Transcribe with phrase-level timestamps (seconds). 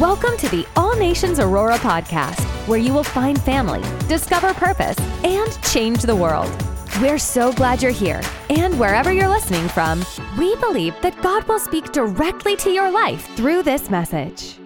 [0.00, 5.62] Welcome to the All Nations Aurora podcast, where you will find family, discover purpose, and
[5.64, 6.50] change the world.
[7.02, 8.22] We're so glad you're here.
[8.48, 10.02] And wherever you're listening from,
[10.38, 14.56] we believe that God will speak directly to your life through this message.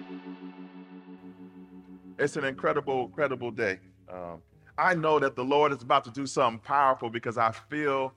[2.17, 3.79] It's an incredible, incredible day.
[4.09, 4.41] Um,
[4.77, 8.13] I know that the Lord is about to do something powerful because I feel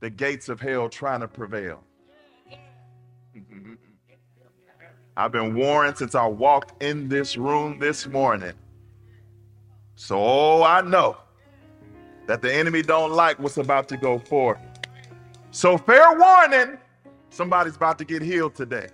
[0.00, 1.82] the gates of hell trying to prevail.
[5.20, 8.54] I've been warned since I walked in this room this morning.
[9.94, 11.18] So I know
[12.26, 14.56] that the enemy don't like what's about to go forth.
[15.50, 16.78] So fair warning,
[17.28, 18.88] somebody's about to get healed today.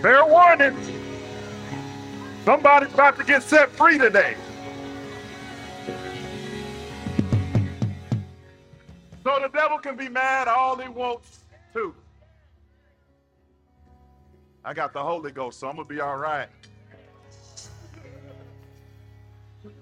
[0.00, 0.78] Fair warning,
[2.44, 4.36] somebody's about to get set free today.
[9.24, 11.40] So the devil can be mad all he wants
[11.74, 11.94] to.
[14.64, 16.48] I got the Holy Ghost, so I'm gonna be all right.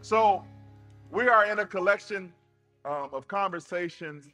[0.01, 0.45] So
[1.11, 2.33] we are in a collection
[2.85, 4.29] um, of conversations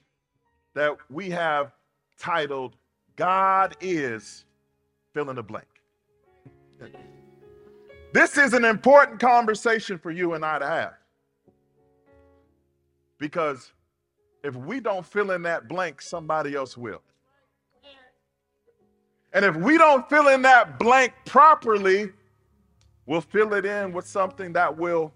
[0.74, 1.72] that we have
[2.18, 2.76] titled
[3.16, 4.44] God is
[5.12, 5.66] fill in the blank.
[8.12, 10.94] This is an important conversation for you and I to have.
[13.18, 13.72] Because
[14.42, 17.02] if we don't fill in that blank, somebody else will.
[19.32, 22.10] And if we don't fill in that blank properly,
[23.06, 25.12] we'll fill it in with something that will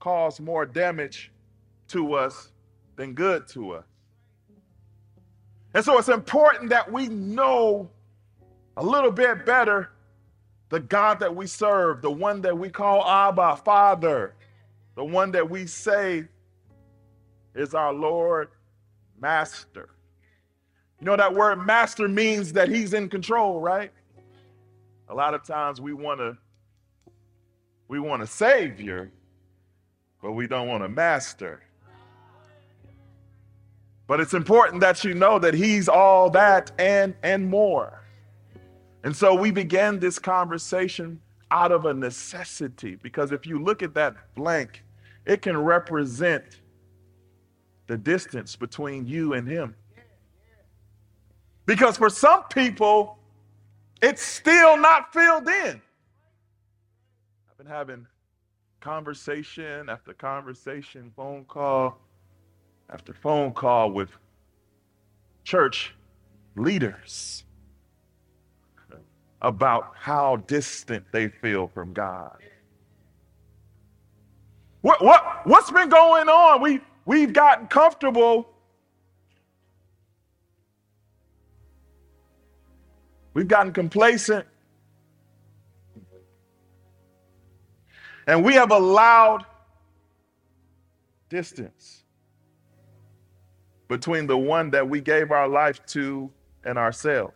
[0.00, 1.30] cause more damage
[1.88, 2.50] to us
[2.96, 3.84] than good to us.
[5.74, 7.88] And so it's important that we know
[8.76, 9.90] a little bit better
[10.72, 14.34] the God that we serve, the one that we call Abba, Father,
[14.94, 16.24] the one that we say
[17.54, 18.48] is our Lord,
[19.20, 19.90] Master.
[21.02, 23.90] You know that word master means that he's in control, right?
[25.08, 26.38] A lot of times we want to
[27.88, 29.10] we want a savior,
[30.22, 31.60] but we don't want a master.
[34.06, 38.04] But it's important that you know that he's all that and and more.
[39.02, 43.92] And so we began this conversation out of a necessity because if you look at
[43.94, 44.84] that blank,
[45.26, 46.60] it can represent
[47.88, 49.74] the distance between you and him.
[51.66, 53.18] Because for some people,
[54.02, 55.80] it's still not filled in.
[57.50, 58.06] I've been having
[58.80, 61.98] conversation after conversation, phone call
[62.90, 64.10] after phone call with
[65.44, 65.94] church
[66.56, 67.44] leaders
[69.40, 72.36] about how distant they feel from God.
[74.82, 76.60] What, what, what's been going on?
[76.60, 78.51] We, we've gotten comfortable
[83.34, 84.46] We've gotten complacent.
[88.26, 89.44] And we have allowed
[91.28, 92.04] distance
[93.88, 96.30] between the one that we gave our life to
[96.64, 97.34] and ourselves.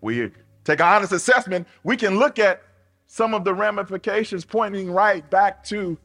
[0.00, 0.30] We
[0.64, 2.62] take an honest assessment, we can look at
[3.06, 5.96] some of the ramifications pointing right back to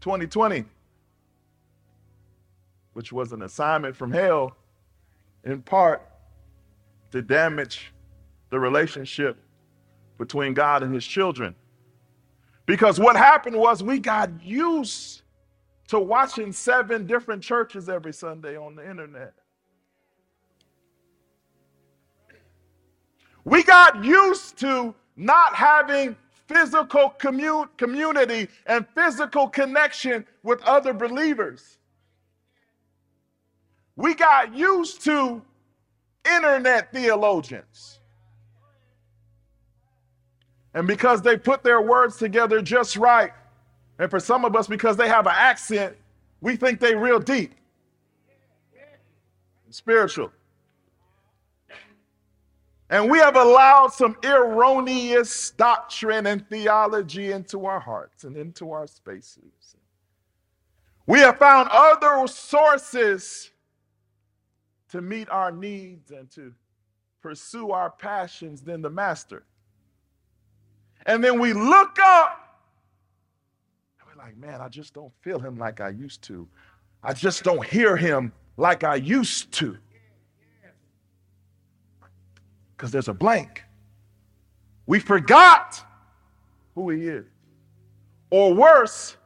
[0.00, 0.64] 2020,
[2.92, 4.56] which was an assignment from hell
[5.44, 6.02] in part
[7.14, 7.92] to damage
[8.50, 9.36] the relationship
[10.18, 11.54] between God and his children.
[12.66, 15.22] Because what happened was we got used
[15.86, 19.32] to watching seven different churches every Sunday on the internet.
[23.44, 26.16] We got used to not having
[26.48, 31.78] physical commun- community and physical connection with other believers.
[33.94, 35.42] We got used to
[36.24, 38.00] internet theologians.
[40.74, 43.32] And because they put their words together just right,
[43.98, 45.96] and for some of us, because they have an accent,
[46.40, 47.54] we think they real deep,
[49.70, 50.32] spiritual.
[52.90, 58.86] And we have allowed some erroneous doctrine and theology into our hearts and into our
[58.86, 59.76] spaces.
[61.06, 63.50] We have found other sources
[64.94, 66.54] to meet our needs and to
[67.20, 69.42] pursue our passions than the master.
[71.04, 72.60] And then we look up
[73.98, 76.46] and we're like, man, I just don't feel him like I used to.
[77.02, 79.76] I just don't hear him like I used to.
[82.76, 83.64] Because there's a blank.
[84.86, 85.84] We forgot
[86.76, 87.26] who he is.
[88.30, 89.16] Or worse,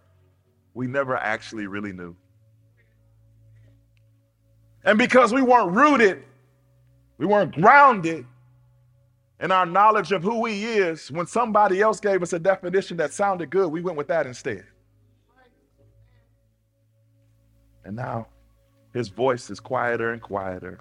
[0.72, 2.16] we never actually really knew.
[4.84, 6.24] And because we weren't rooted
[7.18, 8.26] We weren't grounded
[9.40, 11.10] in our knowledge of who He is.
[11.12, 14.64] When somebody else gave us a definition that sounded good, we went with that instead.
[17.84, 18.28] And now
[18.94, 20.80] His voice is quieter and quieter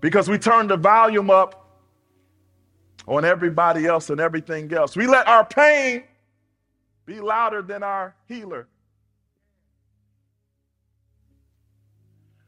[0.00, 1.80] because we turned the volume up
[3.06, 4.96] on everybody else and everything else.
[4.96, 6.04] We let our pain
[7.06, 8.68] be louder than our healer.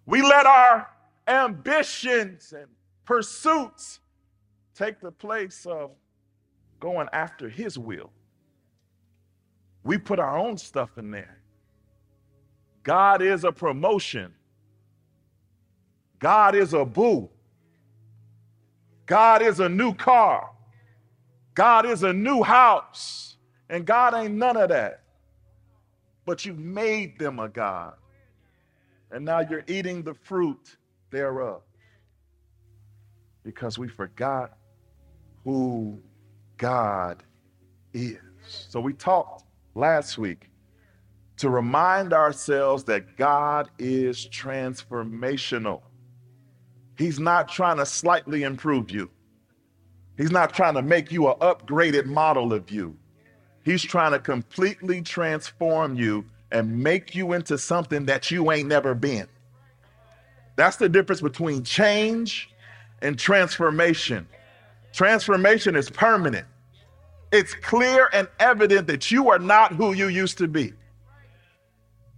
[0.07, 0.89] We let our
[1.29, 2.67] ambitions and
[3.05, 4.01] pursuits
[4.75, 5.93] take the place of
[6.81, 8.11] going after his will.
[9.85, 11.39] We put our own stuff in there.
[12.83, 14.35] God is a promotion.
[16.19, 17.29] God is a boo.
[19.07, 20.51] God is a new car.
[21.55, 23.37] God is a new house.
[23.69, 25.03] And God ain't none of that.
[26.25, 27.95] But you made them a God.
[29.13, 30.77] And now you're eating the fruit
[31.11, 31.63] thereof.
[33.45, 34.57] Because we forgot
[35.45, 36.01] who
[36.57, 37.23] God
[37.93, 38.19] is.
[38.47, 39.45] So we talked
[39.75, 40.49] last week
[41.37, 45.83] to remind ourselves that God is transformational.
[46.97, 49.11] He's not trying to slightly improve you.
[50.17, 52.97] He's not trying to make you an upgraded model of you.
[53.65, 58.95] He's trying to completely transform you and make you into something that you ain't never
[58.95, 59.27] been.
[60.55, 62.51] That's the difference between change
[63.01, 64.29] and transformation.
[64.93, 66.47] Transformation is permanent.
[67.33, 70.75] It's clear and evident that you are not who you used to be.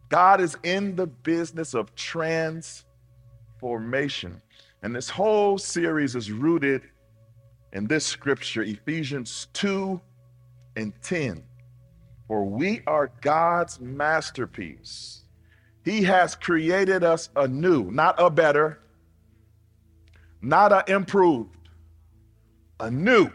[0.09, 4.43] God is in the business of transformation.
[4.83, 6.83] And this whole series is rooted
[7.73, 10.01] in this scripture, Ephesians 2
[10.77, 11.43] and 10.
[12.29, 15.23] For we are God's masterpiece.
[15.85, 18.81] He has created us anew, not a better,
[20.41, 21.69] not a improved,
[22.81, 23.31] anew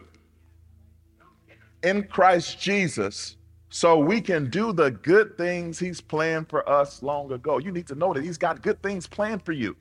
[1.84, 3.36] in Christ Jesus
[3.70, 7.60] so we can do the good things he's planned for us long ago.
[7.60, 9.76] You need to know that he's got good things planned for you.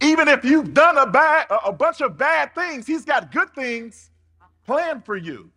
[0.00, 4.10] Even if you've done a bad a bunch of bad things, he's got good things
[4.64, 5.50] planned for you.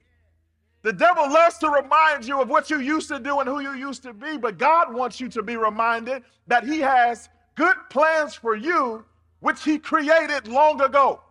[0.83, 3.73] The devil loves to remind you of what you used to do and who you
[3.73, 8.33] used to be, but God wants you to be reminded that he has good plans
[8.33, 9.05] for you
[9.41, 11.21] which he created long ago.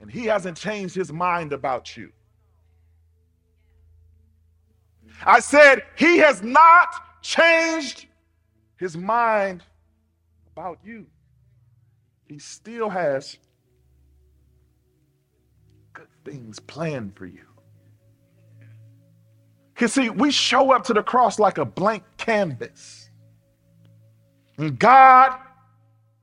[0.00, 2.12] And he hasn't changed his mind about you.
[5.24, 8.06] I said, he has not changed
[8.76, 9.62] his mind
[10.52, 11.06] about you.
[12.28, 13.38] He still has
[16.28, 17.44] things planned for you.
[19.74, 23.10] Because, see, we show up to the cross like a blank canvas.
[24.56, 25.38] And God,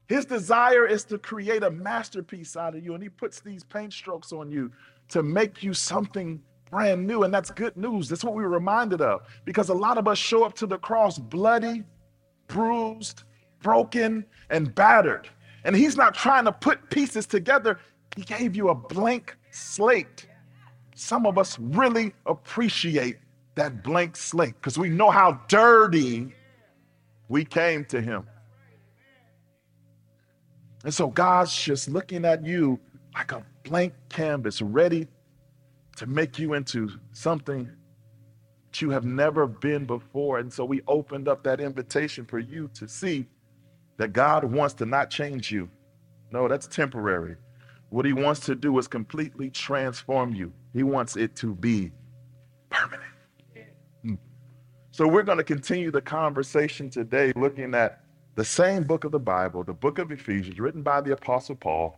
[0.07, 2.93] His desire is to create a masterpiece out of you.
[2.93, 4.71] And He puts these paint strokes on you
[5.09, 7.23] to make you something brand new.
[7.23, 8.09] And that's good news.
[8.09, 9.21] That's what we were reminded of.
[9.45, 11.83] Because a lot of us show up to the cross bloody,
[12.47, 13.23] bruised,
[13.61, 15.29] broken and battered.
[15.63, 17.79] And he's not trying to put pieces together.
[18.15, 20.27] He gave you a blank slate.
[20.95, 23.17] Some of us really appreciate
[23.55, 26.33] that blank slate because we know how dirty
[27.29, 28.27] we came to him.
[30.83, 32.79] And so God's just looking at you
[33.13, 35.07] like a blank canvas, ready
[35.97, 37.69] to make you into something
[38.65, 40.39] that you have never been before.
[40.39, 43.25] And so we opened up that invitation for you to see
[43.97, 45.69] that God wants to not change you.
[46.31, 47.37] No, that's temporary.
[47.95, 50.51] What he wants to do is completely transform you.
[50.73, 51.93] He wants it to be
[52.69, 53.09] permanent.
[54.01, 54.15] Hmm.
[54.91, 58.01] So we're going to continue the conversation today looking at
[58.35, 61.97] the same book of the Bible, the book of Ephesians, written by the Apostle Paul.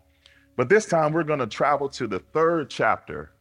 [0.56, 3.32] But this time we're going to travel to the third chapter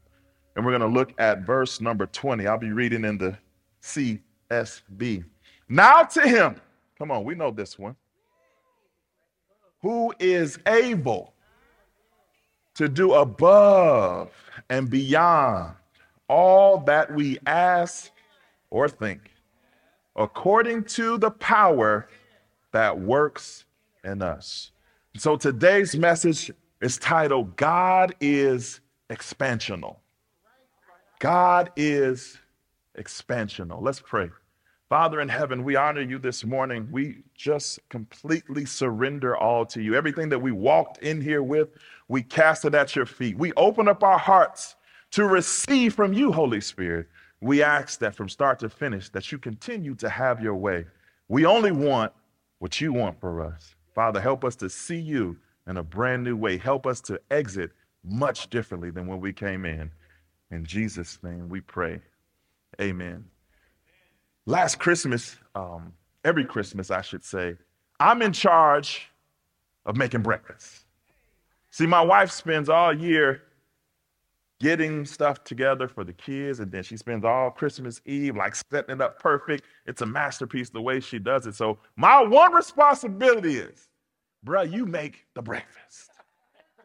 [0.56, 2.46] and we're going to look at verse number 20.
[2.46, 3.36] I'll be reading in the
[3.82, 5.26] CSB.
[5.68, 6.58] Now to him,
[6.96, 7.96] come on, we know this one
[9.82, 11.34] who is able
[12.76, 14.30] to do above
[14.68, 15.74] and beyond
[16.28, 18.10] all that we ask
[18.70, 19.30] or think,
[20.16, 22.08] according to the power
[22.72, 23.64] that works
[24.04, 24.72] in us.
[25.16, 29.96] So today's message is titled God is expansional.
[31.18, 32.38] God is
[32.98, 33.80] expansional.
[33.80, 34.28] Let's pray.
[34.88, 36.88] Father in heaven, we honor you this morning.
[36.92, 39.96] We just completely surrender all to you.
[39.96, 41.70] Everything that we walked in here with,
[42.06, 43.36] we cast it at your feet.
[43.36, 44.76] We open up our hearts
[45.10, 47.08] to receive from you, Holy Spirit.
[47.40, 50.86] We ask that from start to finish, that you continue to have your way.
[51.28, 52.12] We only want
[52.60, 53.74] what you want for us.
[53.92, 56.58] Father, help us to see you in a brand new way.
[56.58, 57.72] Help us to exit
[58.04, 59.90] much differently than when we came in.
[60.52, 62.00] In Jesus' name we pray.
[62.80, 63.24] Amen.
[64.48, 65.92] Last Christmas, um,
[66.24, 67.56] every Christmas, I should say,
[67.98, 69.08] I'm in charge
[69.84, 70.84] of making breakfast.
[71.70, 73.42] See, my wife spends all year
[74.60, 78.94] getting stuff together for the kids, and then she spends all Christmas Eve like setting
[78.94, 79.64] it up perfect.
[79.84, 81.56] It's a masterpiece the way she does it.
[81.56, 83.88] So, my one responsibility is,
[84.46, 86.10] bruh, you make the breakfast.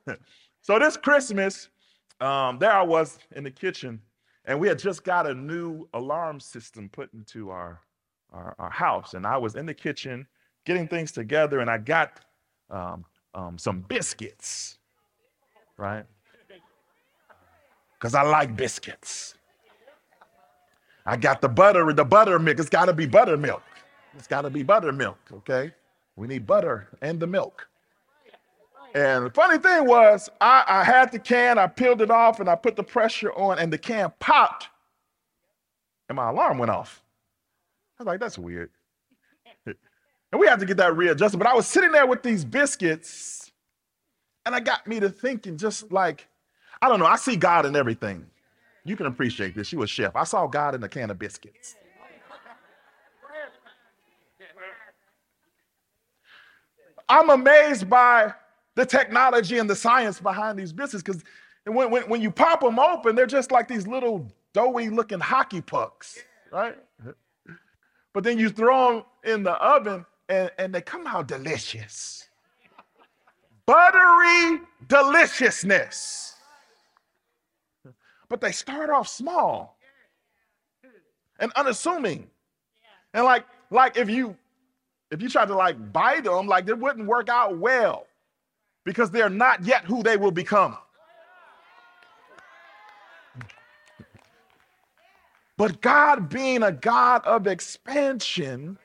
[0.62, 1.70] so, this Christmas,
[2.20, 4.01] um, there I was in the kitchen,
[4.45, 7.79] and we had just got a new alarm system put into our,
[8.31, 9.13] our, our house.
[9.13, 10.27] And I was in the kitchen
[10.65, 12.21] getting things together, and I got
[12.69, 14.77] um, um, some biscuits,
[15.77, 16.05] right?
[17.93, 19.36] Because I like biscuits.
[21.05, 22.60] I got the butter, the buttermilk.
[22.60, 23.63] It's got to be buttermilk.
[24.17, 25.71] It's got to be buttermilk, okay?
[26.15, 27.67] We need butter and the milk.
[28.93, 32.50] And the funny thing was, I, I had the can, I peeled it off, and
[32.50, 34.67] I put the pressure on, and the can popped,
[36.10, 37.01] and my alarm went off.
[37.98, 38.69] I was like, that's weird.
[39.65, 41.39] And we had to get that readjusted.
[41.39, 43.51] But I was sitting there with these biscuits,
[44.45, 46.27] and I got me to thinking, just like,
[46.81, 48.25] I don't know, I see God in everything.
[48.83, 49.71] You can appreciate this.
[49.71, 50.15] You a chef.
[50.15, 51.75] I saw God in a can of biscuits.
[57.07, 58.33] I'm amazed by
[58.81, 61.23] the technology and the science behind these biscuits because
[61.65, 65.61] when, when, when you pop them open, they're just like these little doughy looking hockey
[65.61, 66.17] pucks,
[66.51, 66.75] right?
[68.13, 72.27] But then you throw them in the oven and, and they come out delicious.
[73.67, 76.35] Buttery deliciousness.
[78.29, 79.77] But they start off small
[81.39, 82.27] and unassuming.
[83.13, 84.35] And like, like if you
[85.11, 88.07] if you try to like bite them, like it wouldn't work out well
[88.83, 90.77] because they're not yet who they will become.
[95.57, 98.79] But God being a God of expansion,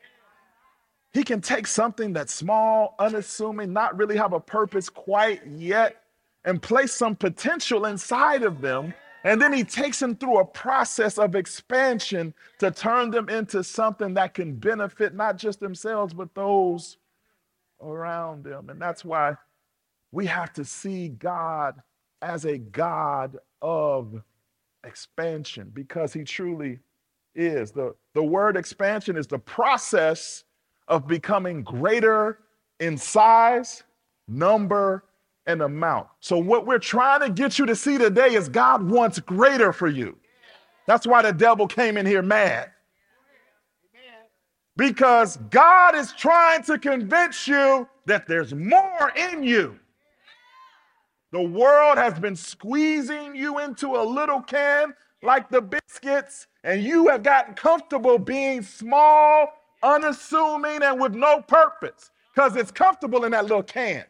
[1.15, 6.03] he can take something that's small, unassuming, not really have a purpose quite yet,
[6.45, 8.93] and place some potential inside of them.
[9.25, 14.13] And then he takes them through a process of expansion to turn them into something
[14.15, 16.99] that can benefit not just themselves, but those
[17.81, 18.69] around them.
[18.69, 19.37] And that's why
[20.17, 21.75] we have to see God
[22.23, 24.23] as a God of
[24.83, 26.79] expansion because he truly
[27.35, 27.71] is.
[27.71, 30.45] The, the word expansion is the process
[30.89, 32.39] of becoming greater
[32.81, 33.83] in size,
[34.27, 35.05] number,
[35.47, 36.07] and amount.
[36.21, 39.87] So, what we're trying to get you to see today is God wants greater for
[39.87, 40.17] you.
[40.87, 42.71] That's why the devil came in here mad.
[44.79, 49.79] Because God is trying to convince you that there's more in you.
[51.33, 57.09] The world has been squeezing you into a little can like the biscuits, and you
[57.09, 59.53] have gotten comfortable being small
[59.83, 64.05] unassuming, and with no purpose because it's comfortable in that little can.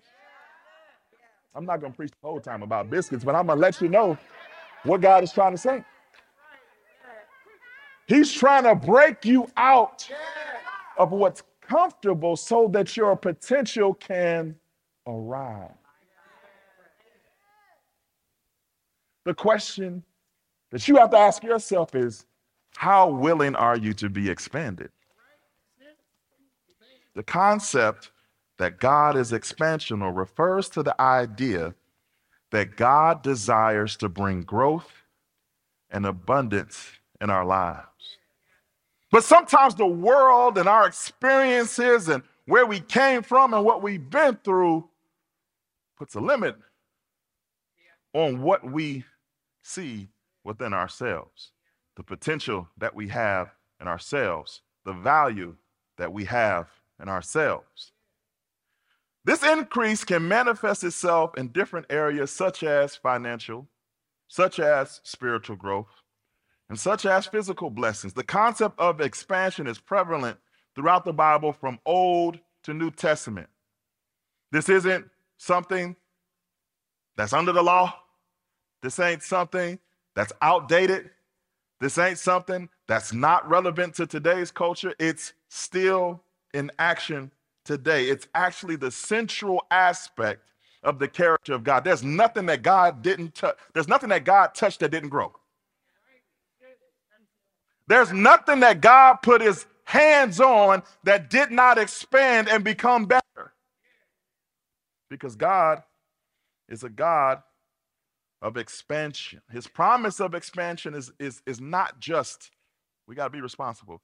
[1.54, 3.80] I'm not going to preach the whole time about biscuits, but I'm going to let
[3.80, 4.18] you know
[4.84, 5.84] what God is trying to say.
[8.06, 10.08] He's trying to break you out
[10.98, 14.54] of what's comfortable so that your potential can
[15.06, 15.70] arise.
[19.26, 20.04] The question
[20.70, 22.26] that you have to ask yourself is
[22.76, 24.90] how willing are you to be expanded?
[27.16, 28.12] The concept
[28.58, 31.74] that God is expansional refers to the idea
[32.52, 34.92] that God desires to bring growth
[35.90, 38.18] and abundance in our lives.
[39.10, 44.08] But sometimes the world and our experiences and where we came from and what we've
[44.08, 44.88] been through
[45.98, 46.54] puts a limit
[48.14, 49.04] on what we
[49.66, 50.08] see
[50.44, 51.52] within ourselves,
[51.96, 55.56] the potential that we have in ourselves, the value
[55.98, 56.68] that we have
[57.00, 57.92] in ourselves.
[59.24, 63.66] This increase can manifest itself in different areas, such as financial,
[64.28, 66.02] such as spiritual growth,
[66.68, 68.12] and such as physical blessings.
[68.12, 70.38] The concept of expansion is prevalent
[70.74, 73.48] throughout the Bible from Old to New Testament.
[74.52, 75.06] This isn't
[75.38, 75.96] something
[77.16, 77.94] that's under the law.
[78.86, 79.80] This ain't something
[80.14, 81.10] that's outdated.
[81.80, 84.94] This ain't something that's not relevant to today's culture.
[85.00, 86.22] It's still
[86.54, 87.32] in action
[87.64, 88.04] today.
[88.04, 90.52] It's actually the central aspect
[90.84, 91.82] of the character of God.
[91.82, 93.56] There's nothing that God didn't touch.
[93.74, 95.34] There's nothing that God touched that didn't grow.
[97.88, 103.52] There's nothing that God put his hands on that did not expand and become better.
[105.10, 105.82] Because God
[106.68, 107.42] is a God
[108.42, 109.40] of expansion.
[109.50, 112.50] His promise of expansion is, is, is not just,
[113.06, 114.00] we got to be responsible.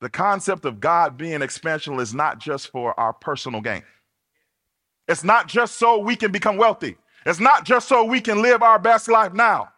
[0.00, 3.82] The concept of God being expansional is not just for our personal gain.
[5.08, 6.96] It's not just so we can become wealthy.
[7.24, 9.70] It's not just so we can live our best life now.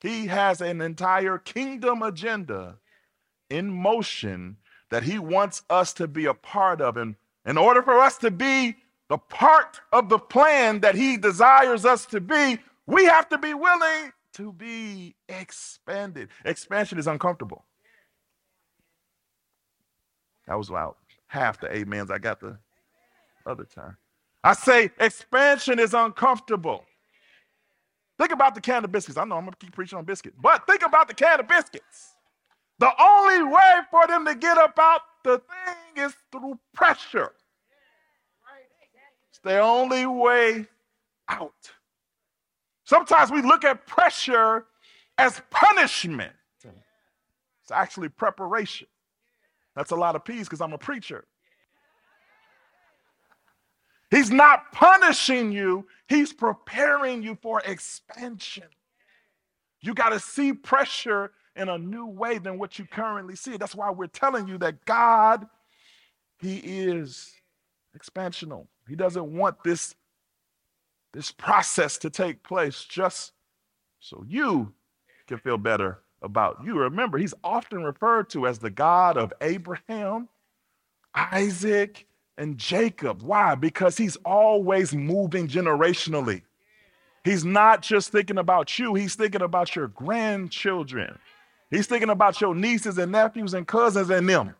[0.00, 2.76] He has an entire kingdom agenda
[3.48, 4.58] in motion
[4.90, 6.96] that he wants us to be a part of.
[6.96, 8.76] And in order for us to be
[9.08, 13.54] the part of the plan that he desires us to be, we have to be
[13.54, 16.28] willing to be expanded.
[16.44, 17.64] Expansion is uncomfortable.
[20.46, 22.10] That was about half the amens.
[22.10, 22.58] I got the
[23.46, 23.96] other time.
[24.44, 26.84] I say expansion is uncomfortable.
[28.18, 29.18] Think about the can of biscuits.
[29.18, 32.12] I know I'm to keep preaching on biscuits, but think about the can of biscuits.
[32.78, 37.32] The only way for them to get up out the thing is through pressure.
[39.30, 40.66] It's the only way
[41.28, 41.72] out.
[42.86, 44.64] Sometimes we look at pressure
[45.18, 46.32] as punishment.
[47.62, 48.86] It's actually preparation.
[49.74, 51.24] That's a lot of peace because I'm a preacher.
[54.10, 58.68] He's not punishing you, he's preparing you for expansion.
[59.80, 63.56] You got to see pressure in a new way than what you currently see.
[63.56, 65.46] That's why we're telling you that God,
[66.38, 67.32] He is
[67.98, 68.68] expansional.
[68.88, 69.96] He doesn't want this,
[71.16, 73.32] this process to take place just
[74.00, 74.74] so you
[75.26, 76.78] can feel better about you.
[76.78, 80.28] Remember, He's often referred to as the God of Abraham,
[81.14, 82.06] Isaac,
[82.36, 83.22] and Jacob.
[83.22, 83.54] Why?
[83.54, 86.42] Because He's always moving generationally.
[87.24, 91.18] He's not just thinking about you, he's thinking about your grandchildren.
[91.70, 94.54] He's thinking about your nieces and nephews and cousins and them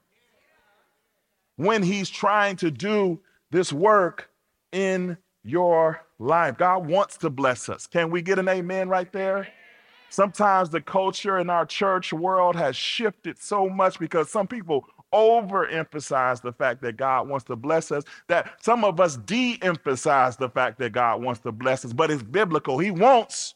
[1.55, 3.21] when he's trying to do
[3.53, 4.31] this work
[4.73, 6.57] in your life.
[6.59, 7.87] God wants to bless us.
[7.87, 9.49] Can we get an amen right there?
[10.09, 16.41] Sometimes the culture in our church world has shifted so much because some people overemphasize
[16.43, 20.49] the fact that God wants to bless us, that some of us de emphasize the
[20.49, 22.79] fact that God wants to bless us, but it's biblical.
[22.79, 23.55] He wants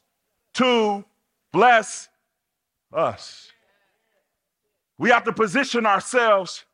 [0.55, 1.03] to
[1.51, 2.09] bless
[2.93, 3.51] us.
[4.97, 6.65] We have to position ourselves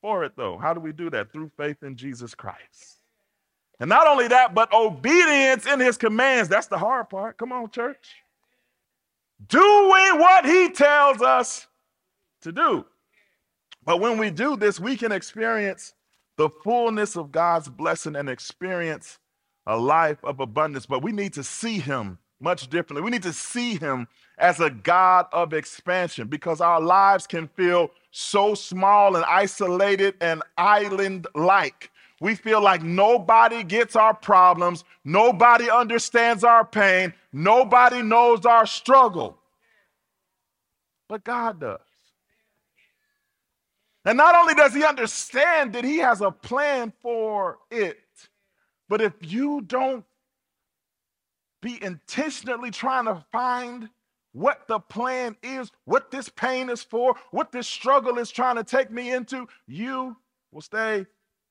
[0.00, 0.58] for it, though.
[0.58, 1.32] How do we do that?
[1.32, 2.95] Through faith in Jesus Christ.
[3.78, 6.48] And not only that, but obedience in his commands.
[6.48, 7.36] That's the hard part.
[7.36, 8.14] Come on, church.
[9.48, 11.66] Doing what he tells us
[12.42, 12.86] to do.
[13.84, 15.92] But when we do this, we can experience
[16.36, 19.18] the fullness of God's blessing and experience
[19.66, 20.86] a life of abundance.
[20.86, 23.02] But we need to see him much differently.
[23.02, 24.08] We need to see him
[24.38, 30.42] as a God of expansion because our lives can feel so small and isolated and
[30.56, 31.90] island like.
[32.20, 39.38] We feel like nobody gets our problems, nobody understands our pain, nobody knows our struggle.
[41.08, 41.80] But God does.
[44.06, 47.98] And not only does He understand that He has a plan for it,
[48.88, 50.04] but if you don't
[51.60, 53.90] be intentionally trying to find
[54.32, 58.64] what the plan is, what this pain is for, what this struggle is trying to
[58.64, 60.16] take me into, you
[60.52, 61.06] will stay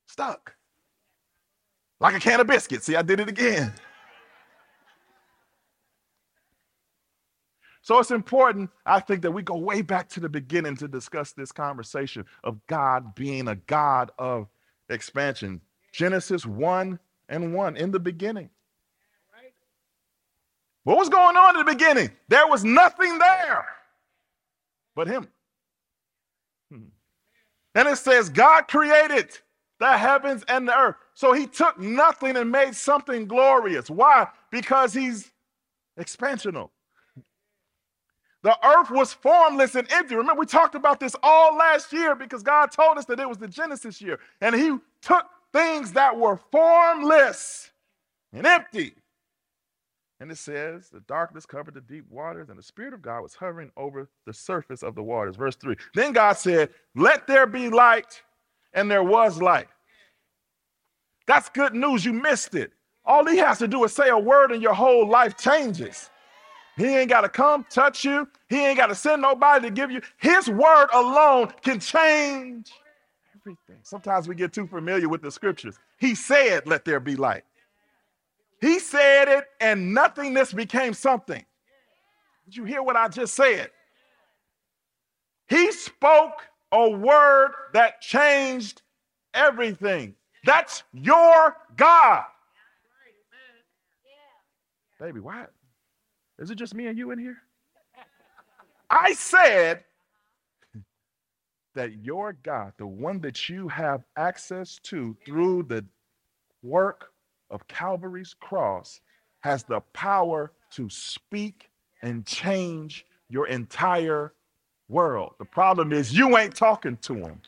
[0.07, 0.54] stuck.
[2.05, 2.85] Like a can of biscuits.
[2.85, 3.73] See, I did it again.
[7.81, 11.31] So it's important, I think, that we go way back to the beginning to discuss
[11.31, 14.45] this conversation of God being a God of
[14.87, 15.61] expansion.
[15.93, 18.51] Genesis 1 and 1 in the beginning.
[20.83, 22.11] What was going on in the beginning?
[22.27, 23.65] There was nothing there
[24.95, 25.27] but Him.
[26.71, 26.89] Hmm.
[27.73, 29.39] And it says, God created
[29.79, 30.97] the heavens and the earth.
[31.15, 33.89] So He took nothing and made something glorious.
[33.89, 34.27] Why?
[34.51, 35.31] Because He's
[35.99, 36.69] expansional.
[38.43, 40.15] The earth was formless and empty.
[40.15, 43.39] Remember, we talked about this all last year because God told us that it was
[43.39, 44.19] the Genesis year.
[44.41, 47.71] And He took things that were formless
[48.31, 48.93] and empty
[50.19, 53.35] and it says, The darkness covered the deep waters, and the Spirit of God was
[53.35, 55.35] hovering over the surface of the waters.
[55.35, 55.75] Verse 3.
[55.93, 58.21] Then God said, Let there be light,
[58.73, 59.67] and there was light.
[61.27, 62.05] That's good news.
[62.05, 62.71] You missed it.
[63.05, 66.09] All he has to do is say a word, and your whole life changes.
[66.77, 69.91] He ain't got to come touch you, he ain't got to send nobody to give
[69.91, 70.01] you.
[70.17, 72.71] His word alone can change
[73.33, 73.77] everything.
[73.83, 75.79] Sometimes we get too familiar with the scriptures.
[75.97, 77.43] He said, Let there be light.
[78.59, 81.45] He said it, and nothingness became something.
[82.45, 83.69] Did you hear what I just said?
[85.47, 88.81] He spoke a word that changed
[89.33, 90.15] everything.
[90.45, 92.23] That's your God.
[94.99, 95.51] Baby, what?
[96.39, 97.37] Is it just me and you in here?
[98.89, 99.83] I said
[101.73, 105.83] that your God, the one that you have access to through the
[106.63, 107.11] work
[107.49, 109.01] of Calvary's cross,
[109.41, 111.69] has the power to speak
[112.01, 114.33] and change your entire
[114.89, 115.33] world.
[115.39, 117.41] The problem is you ain't talking to him.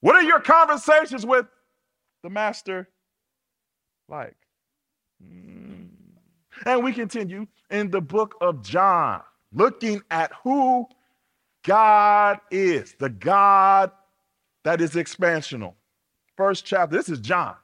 [0.00, 1.46] What are your conversations with
[2.22, 2.88] the master
[4.08, 4.36] like?
[5.22, 5.88] Mm.
[6.66, 10.86] And we continue in the book of John, looking at who
[11.64, 13.90] God is, the God
[14.64, 15.74] that is expansional.
[16.36, 17.56] First chapter, this is John.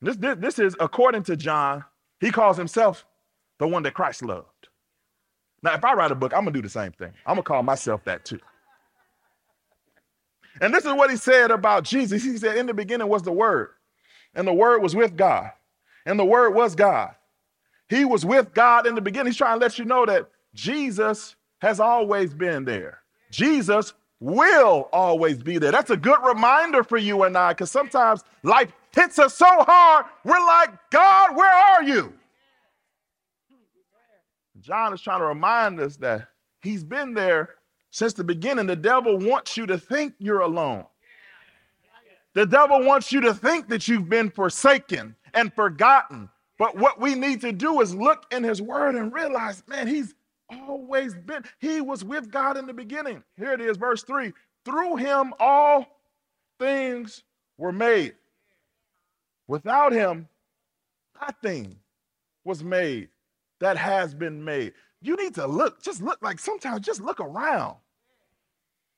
[0.00, 1.84] This, this, this is, according to John,
[2.20, 3.04] he calls himself
[3.58, 4.48] the one that Christ loved.
[5.62, 7.12] Now, if I write a book, I'm to do the same thing.
[7.26, 8.38] I'm to call myself that too.
[10.60, 12.22] And this is what he said about Jesus.
[12.22, 13.70] He said, In the beginning was the Word,
[14.34, 15.50] and the Word was with God,
[16.06, 17.14] and the Word was God.
[17.88, 19.32] He was with God in the beginning.
[19.32, 23.00] He's trying to let you know that Jesus has always been there.
[23.30, 25.72] Jesus will always be there.
[25.72, 30.06] That's a good reminder for you and I, because sometimes life hits us so hard,
[30.24, 32.12] we're like, God, where are you?
[34.60, 36.28] John is trying to remind us that
[36.62, 37.50] he's been there
[37.94, 40.84] since the beginning, the devil wants you to think you're alone.
[42.32, 46.28] The devil wants you to think that you've been forsaken and forgotten.
[46.58, 50.12] But what we need to do is look in his word and realize, man, he's
[50.50, 53.22] always been, he was with God in the beginning.
[53.36, 54.32] Here it is, verse 3
[54.64, 55.86] through him, all
[56.58, 57.22] things
[57.58, 58.14] were made.
[59.46, 60.26] Without him,
[61.20, 61.76] nothing
[62.42, 63.10] was made
[63.60, 64.72] that has been made.
[65.00, 67.76] You need to look, just look like sometimes just look around.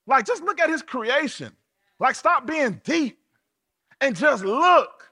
[0.07, 1.53] Like, just look at his creation.
[1.99, 3.19] Like, stop being deep
[4.01, 5.11] and just look.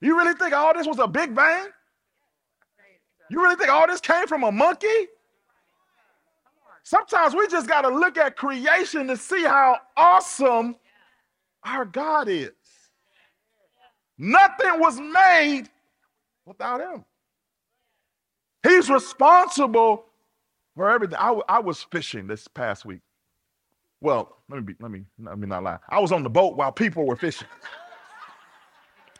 [0.00, 1.68] You really think all this was a big bang?
[3.28, 5.08] You really think all this came from a monkey?
[6.82, 10.76] Sometimes we just got to look at creation to see how awesome
[11.62, 12.50] our God is.
[14.18, 15.64] Nothing was made
[16.44, 17.04] without him.
[18.62, 20.06] He's responsible
[20.74, 21.16] for everything.
[21.18, 23.00] I, I was fishing this past week.
[24.00, 25.78] Well, let me be, let me let me not lie.
[25.88, 27.48] I was on the boat while people were fishing.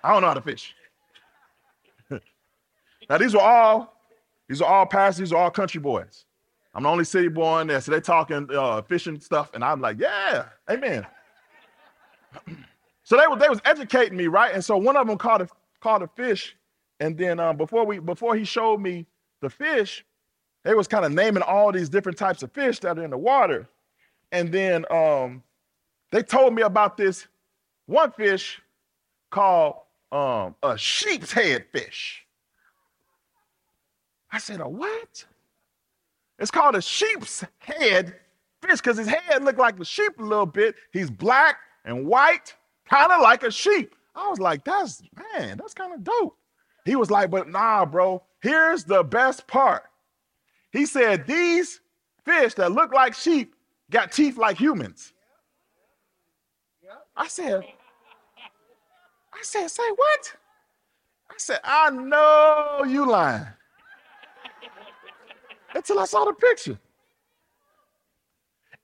[0.02, 0.74] I don't know how to fish.
[2.10, 3.94] now these are all
[4.48, 6.24] these are all pastors, these are all country boys.
[6.74, 9.80] I'm the only city boy in there, so they're talking uh, fishing stuff, and I'm
[9.80, 11.06] like, yeah, amen.
[13.02, 14.54] so they were they was educating me, right?
[14.54, 15.48] And so one of them caught a
[15.80, 16.56] caught a fish,
[17.00, 19.06] and then um, before we before he showed me
[19.42, 20.04] the fish,
[20.64, 23.18] they was kind of naming all these different types of fish that are in the
[23.18, 23.68] water.
[24.32, 25.42] And then um,
[26.12, 27.26] they told me about this
[27.86, 28.60] one fish
[29.30, 29.76] called
[30.12, 32.24] um, a sheep's head fish.
[34.32, 35.24] I said, a what?
[36.38, 38.14] It's called a sheep's head
[38.62, 40.76] fish because his head looked like a sheep a little bit.
[40.92, 42.54] He's black and white,
[42.88, 43.94] kind of like a sheep.
[44.14, 45.02] I was like, that's,
[45.34, 46.36] man, that's kind of dope.
[46.84, 49.84] He was like, but nah, bro, here's the best part.
[50.72, 51.80] He said, these
[52.24, 53.54] fish that look like sheep
[53.90, 55.12] got teeth like humans.
[57.16, 57.62] I said,
[59.32, 60.36] I said, say what?
[61.30, 63.46] I said, I know you lying.
[65.74, 66.78] Until I saw the picture.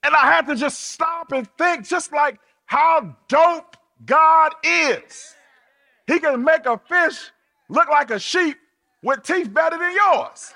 [0.02, 5.34] And I had to just stop and think, just like how dope God is.
[6.06, 7.30] He can make a fish
[7.68, 8.56] look like a sheep
[9.02, 10.52] with teeth better than yours.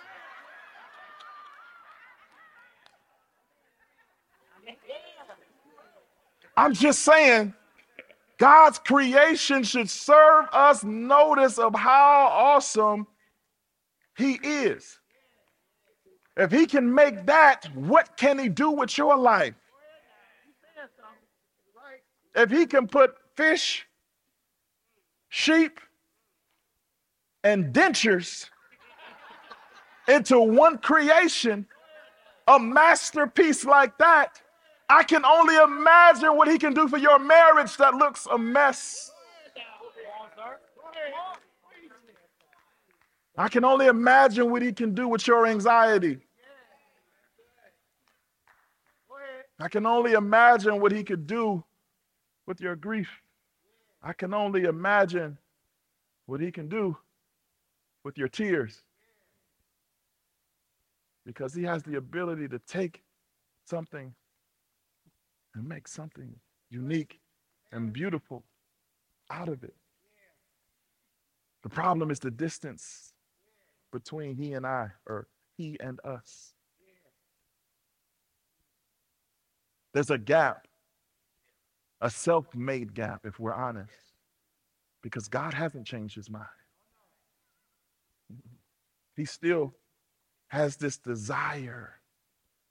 [6.61, 7.55] I'm just saying,
[8.37, 13.07] God's creation should serve us notice of how awesome
[14.15, 14.99] He is.
[16.37, 19.55] If He can make that, what can He do with your life?
[22.37, 23.87] If He can put fish,
[25.31, 25.81] sheep,
[27.43, 28.51] and dentures
[30.07, 31.67] into one creation,
[32.47, 34.40] a masterpiece like that,
[34.91, 39.13] I can only imagine what he can do for your marriage that looks a mess.
[43.39, 46.19] I can only imagine what he can do with your anxiety.
[49.61, 51.63] I can only imagine what he could do
[52.47, 53.11] with your grief.
[54.03, 55.39] I can only imagine
[56.27, 56.97] what he can do
[58.03, 58.81] with your tears.
[61.25, 63.03] Because he has the ability to take
[63.67, 64.15] something
[65.55, 66.35] and make something
[66.71, 67.21] unique
[67.73, 68.45] and beautiful
[69.31, 69.75] out of it.
[71.63, 73.13] The problem is the distance
[73.93, 76.55] between he and I, or he and us.
[79.93, 80.69] There's a gap,
[82.01, 83.91] a self made gap, if we're honest,
[85.03, 86.47] because God hasn't changed his mind.
[89.17, 89.75] He still
[90.49, 91.95] has this desire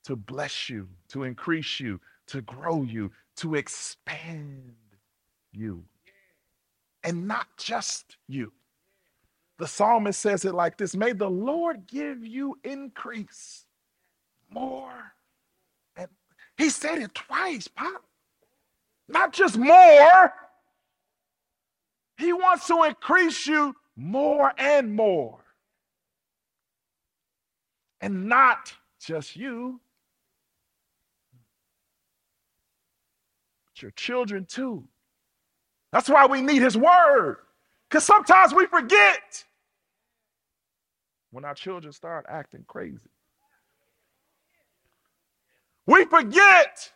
[0.05, 4.73] to bless you, to increase you, to grow you, to expand
[5.51, 5.83] you.
[7.03, 8.51] And not just you.
[9.57, 13.65] The psalmist says it like this May the Lord give you increase
[14.49, 15.13] more.
[15.95, 16.07] And
[16.57, 18.03] he said it twice, Pop.
[19.07, 20.33] Not just more,
[22.17, 25.39] he wants to increase you more and more.
[28.01, 29.81] And not just you,
[33.81, 34.83] your children too.
[35.91, 37.37] That's why we need his word.
[37.89, 39.43] Because sometimes we forget
[41.31, 43.09] when our children start acting crazy.
[45.85, 46.91] We forget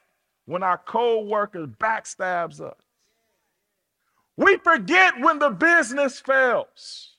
[0.46, 2.78] when our co-worker backstabs us.
[4.38, 7.16] We forget when the business fails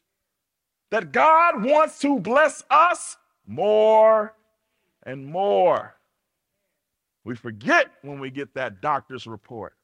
[0.90, 4.34] that God wants to bless us more
[5.04, 5.93] and more.
[7.24, 9.74] We forget when we get that doctor's report.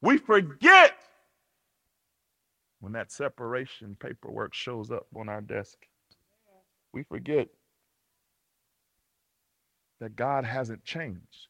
[0.00, 0.96] We forget
[2.80, 5.78] when that separation paperwork shows up on our desk.
[6.92, 7.48] We forget
[10.00, 11.48] that God hasn't changed.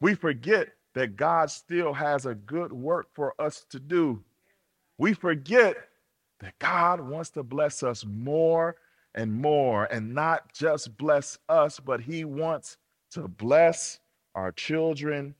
[0.00, 4.22] We forget that God still has a good work for us to do.
[4.98, 5.76] We forget
[6.40, 8.76] that God wants to bless us more
[9.16, 12.76] and more, and not just bless us, but He wants
[13.12, 13.98] to bless
[14.34, 15.34] our children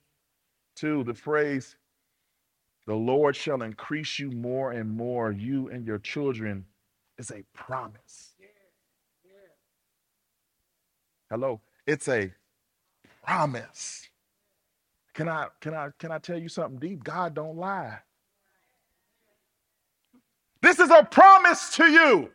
[0.75, 1.03] too.
[1.03, 1.75] The phrase,
[2.87, 6.65] the Lord shall increase you more and more, you and your children,
[7.17, 8.33] is a promise.
[11.29, 12.31] Hello, it's a
[13.25, 14.07] promise.
[15.13, 17.03] Can I can I can I tell you something deep?
[17.03, 17.99] God don't lie.
[20.61, 22.31] This is a promise to you.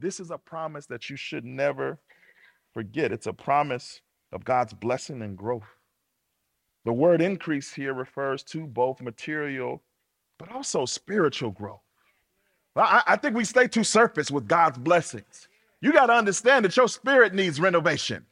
[0.00, 1.98] This is a promise that you should never
[2.72, 3.12] forget.
[3.12, 4.00] It's a promise
[4.32, 5.68] of God's blessing and growth.
[6.84, 9.82] The word increase here refers to both material
[10.38, 11.80] but also spiritual growth.
[12.76, 15.48] I, I think we stay too surface with God's blessings.
[15.80, 18.24] You got to understand that your spirit needs renovation.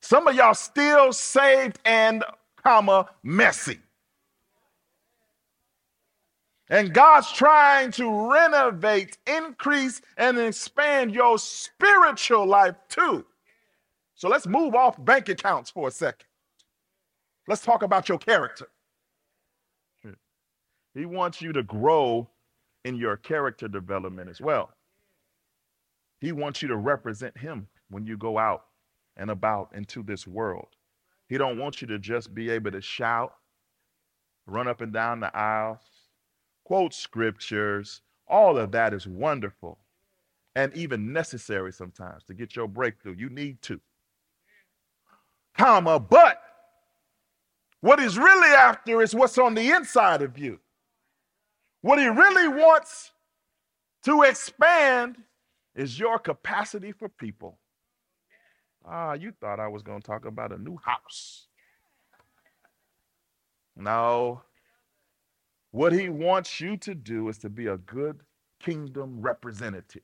[0.00, 2.24] Some of y'all still saved and
[2.62, 3.80] comma messy.
[6.70, 13.26] And God's trying to renovate, increase, and expand your spiritual life too.
[14.14, 16.26] So let's move off bank accounts for a second.
[17.48, 18.68] Let's talk about your character.
[20.94, 22.28] He wants you to grow
[22.84, 24.70] in your character development as well.
[26.20, 28.66] He wants you to represent him when you go out
[29.16, 30.68] and about into this world.
[31.28, 33.34] He don't want you to just be able to shout,
[34.46, 35.80] run up and down the aisles,
[36.70, 38.00] quote scriptures.
[38.28, 39.76] All of that is wonderful
[40.54, 43.16] and even necessary sometimes to get your breakthrough.
[43.18, 43.80] You need to.
[45.58, 46.40] Comma, but
[47.80, 50.60] what he's really after is what's on the inside of you.
[51.80, 53.10] What he really wants
[54.04, 55.16] to expand
[55.74, 57.58] is your capacity for people.
[58.86, 61.48] Ah, you thought I was going to talk about a new house.
[63.74, 64.42] No.
[65.72, 68.20] What he wants you to do is to be a good
[68.60, 70.02] kingdom representative.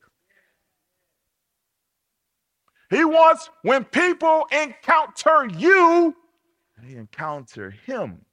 [2.89, 6.15] He wants when people encounter you,
[6.81, 8.23] they encounter him.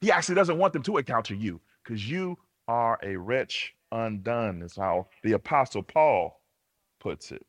[0.00, 4.76] He actually doesn't want them to encounter you because you are a wretch undone, is
[4.76, 6.40] how the Apostle Paul
[7.00, 7.44] puts it.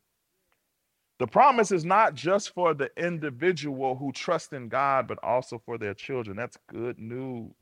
[1.18, 5.78] The promise is not just for the individual who trusts in God, but also for
[5.78, 6.36] their children.
[6.36, 7.52] That's good news.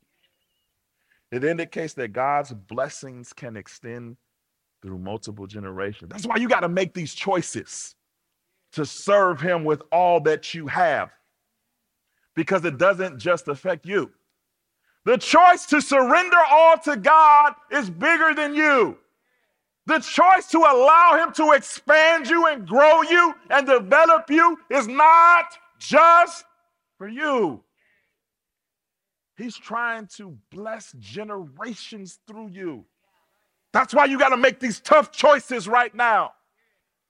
[1.31, 4.17] It indicates that God's blessings can extend
[4.81, 6.09] through multiple generations.
[6.11, 7.95] That's why you got to make these choices
[8.73, 11.11] to serve Him with all that you have,
[12.35, 14.11] because it doesn't just affect you.
[15.05, 18.97] The choice to surrender all to God is bigger than you.
[19.87, 24.87] The choice to allow Him to expand you and grow you and develop you is
[24.87, 25.45] not
[25.79, 26.45] just
[26.97, 27.64] for you.
[29.37, 32.85] He's trying to bless generations through you.
[33.73, 36.31] That's why you got to make these tough choices right now.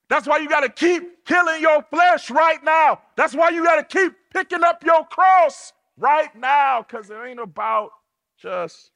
[0.08, 3.00] That's why you got to keep killing your flesh right now.
[3.16, 7.40] That's why you got to keep picking up your cross right now because it ain't
[7.40, 7.90] about
[8.40, 8.90] just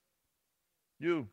[0.98, 1.28] you.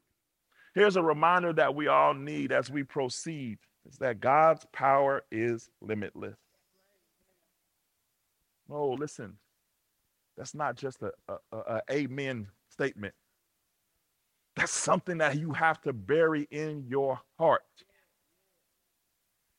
[0.74, 3.58] Here's a reminder that we all need as we proceed
[3.90, 6.38] is that God's power is limitless.
[8.70, 9.38] Oh, listen,
[10.38, 13.14] that's not just a, a, a, a amen statement.
[14.56, 17.64] That's something that you have to bury in your heart.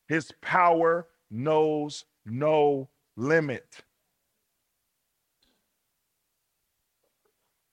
[0.09, 3.83] His power knows no limit.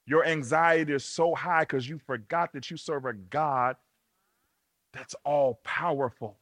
[0.06, 3.76] Your anxiety is so high because you forgot that you serve a God
[4.96, 6.38] that's all powerful.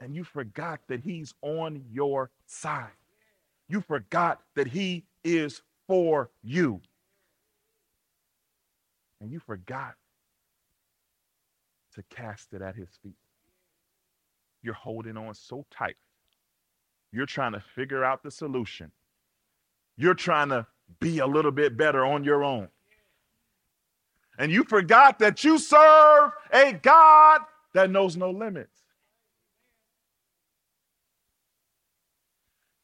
[0.00, 2.90] And you forgot that He's on your side.
[3.68, 6.80] You forgot that He is for you.
[9.20, 9.94] And you forgot
[11.94, 13.16] to cast it at His feet.
[14.62, 15.96] You're holding on so tight.
[17.12, 18.92] You're trying to figure out the solution.
[19.96, 20.66] You're trying to
[21.00, 22.68] be a little bit better on your own.
[24.38, 27.40] And you forgot that you serve a God
[27.74, 28.77] that knows no limits.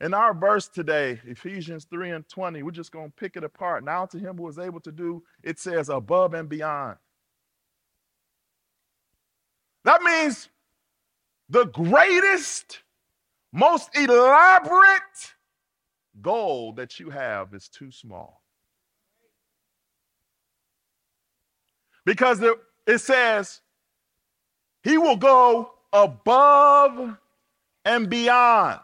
[0.04, 3.84] In our verse today, Ephesians 3 and 20, we're just going to pick it apart.
[3.84, 6.98] Now to him who is able to do, it says above and beyond.
[9.84, 10.50] That means
[11.48, 12.80] the greatest,
[13.50, 15.32] most elaborate
[16.20, 18.42] goal that you have is too small.
[22.04, 22.42] Because
[22.86, 23.62] it says,
[24.82, 27.16] He will go above
[27.86, 28.80] and beyond.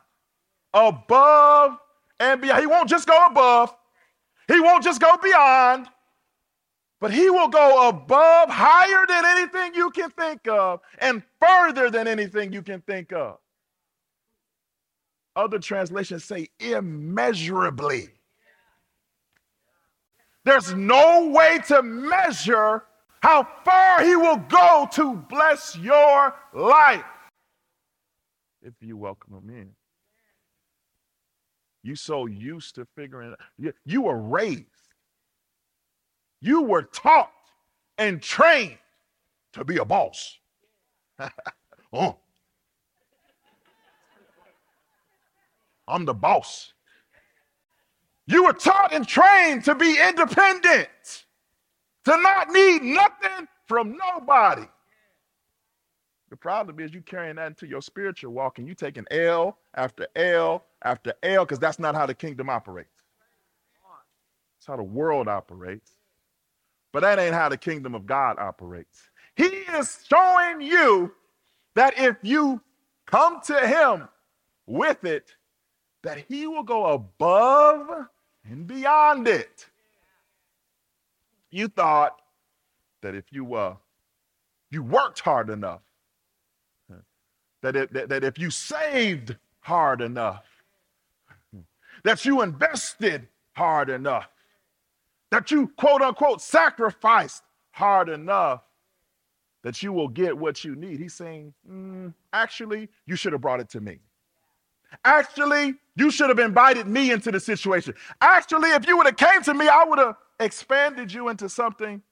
[0.72, 1.78] Above
[2.18, 2.60] and beyond.
[2.60, 3.74] He won't just go above,
[4.48, 5.88] He won't just go beyond,
[7.00, 12.06] but He will go above, higher than anything you can think of, and further than
[12.06, 13.38] anything you can think of.
[15.36, 18.08] Other translations say immeasurably.
[20.44, 22.84] There's no way to measure
[23.22, 27.04] how far he will go to bless your life
[28.62, 29.70] if you welcome him in.
[31.82, 34.66] You so used to figuring it You were raised.
[36.40, 37.32] You were taught
[37.98, 38.78] and trained
[39.52, 40.38] to be a boss.
[41.92, 42.16] oh.
[45.88, 46.72] I'm the boss.
[48.26, 50.88] You were taught and trained to be independent,
[52.04, 54.68] to not need nothing from nobody.
[56.30, 60.06] The problem is you carrying that into your spiritual walk and you taking L after
[60.14, 63.02] L after L because that's not how the kingdom operates.
[64.58, 65.92] That's how the world operates.
[66.92, 69.10] But that ain't how the kingdom of God operates.
[69.36, 71.12] He is showing you
[71.74, 72.60] that if you
[73.06, 74.08] come to him
[74.66, 75.34] with it,
[76.02, 78.06] that he will go above
[78.44, 79.66] and beyond it.
[81.50, 82.20] You thought
[83.02, 83.76] that if you uh,
[84.70, 85.80] you worked hard enough,
[87.62, 90.44] that, it, that, that if you saved hard enough,
[92.04, 94.28] that you invested hard enough,
[95.30, 98.62] that you quote unquote sacrificed hard enough,
[99.62, 100.98] that you will get what you need.
[100.98, 103.98] He's saying, mm, actually, you should have brought it to me.
[105.04, 107.94] Actually, you should have invited me into the situation.
[108.20, 112.02] Actually, if you would have came to me, I would have expanded you into something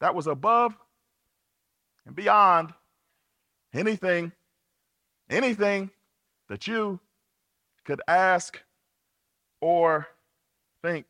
[0.00, 0.74] that was above
[2.06, 2.72] and beyond
[3.72, 4.32] anything,
[5.28, 5.90] anything
[6.48, 6.98] that you
[7.84, 8.60] could ask
[9.60, 10.08] or
[10.82, 11.06] think.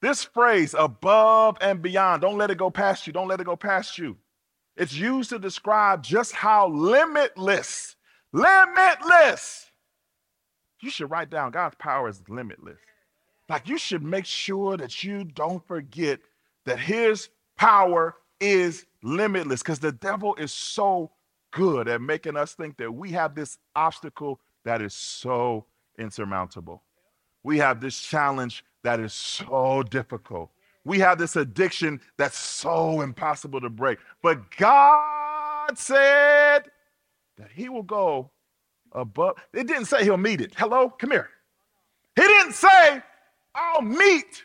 [0.00, 3.12] This phrase, above and beyond, don't let it go past you.
[3.12, 4.16] Don't let it go past you.
[4.76, 7.96] It's used to describe just how limitless
[8.32, 9.70] Limitless.
[10.80, 12.78] You should write down God's power is limitless.
[13.48, 16.20] Like you should make sure that you don't forget
[16.64, 21.12] that his power is limitless because the devil is so
[21.52, 25.66] good at making us think that we have this obstacle that is so
[25.98, 26.82] insurmountable.
[27.44, 30.50] We have this challenge that is so difficult.
[30.84, 33.98] We have this addiction that's so impossible to break.
[34.22, 36.70] But God said,
[37.38, 38.30] that he will go
[38.92, 39.36] above.
[39.52, 40.54] It didn't say he'll meet it.
[40.56, 41.30] Hello, come here.
[42.16, 43.02] He didn't say,
[43.54, 44.44] I'll meet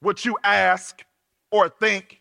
[0.00, 1.02] what you ask
[1.50, 2.20] or think.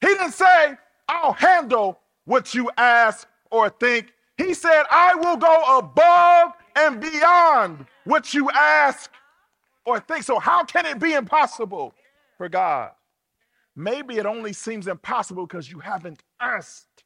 [0.00, 0.74] He didn't say,
[1.08, 4.12] I'll handle what you ask or think.
[4.36, 9.10] He said, I will go above and beyond what you ask
[9.86, 10.24] or think.
[10.24, 11.94] So, how can it be impossible
[12.36, 12.92] for God?
[13.76, 17.04] Maybe it only seems impossible because you haven't asked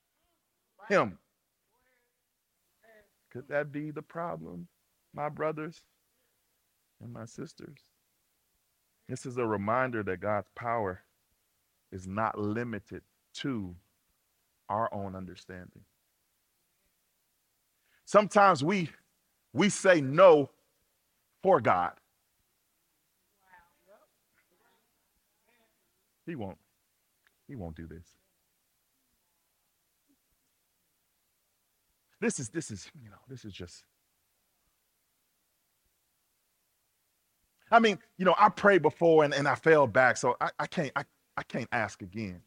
[0.88, 1.18] Him.
[3.30, 4.68] Could that be the problem,
[5.14, 5.82] my brothers?
[7.02, 7.78] and my sisters.
[9.08, 11.02] This is a reminder that God's power
[11.90, 13.02] is not limited
[13.34, 13.74] to
[14.68, 15.84] our own understanding.
[18.04, 18.90] Sometimes we
[19.52, 20.50] we say no
[21.42, 21.92] for God.
[26.30, 26.58] He won't.
[27.48, 28.06] He won't do this.
[32.20, 33.82] This is this is, you know, this is just
[37.72, 40.66] I mean, you know, I prayed before and, and I fell back, so I, I
[40.66, 41.04] can't I,
[41.36, 42.42] I can't ask again.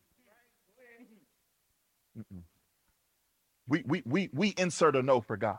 [3.68, 5.58] We, we, we, we insert a no for God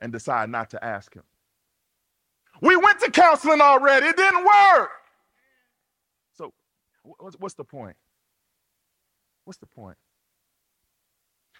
[0.00, 1.24] and decide not to ask Him.
[2.60, 4.90] We went to counseling already, it didn't work.
[7.04, 7.96] What's the point?
[9.44, 9.96] What's the point?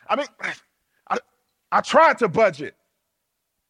[0.09, 0.26] I mean,
[1.09, 1.18] I,
[1.70, 2.74] I tried to budget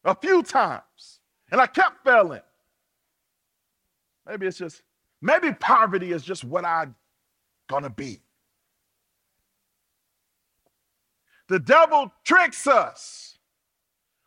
[0.05, 1.19] a few times
[1.51, 2.41] and I kept failing.
[4.27, 4.81] Maybe it's just,
[5.21, 6.95] maybe poverty is just what I'm
[7.67, 8.21] gonna be.
[11.47, 13.37] The devil tricks us.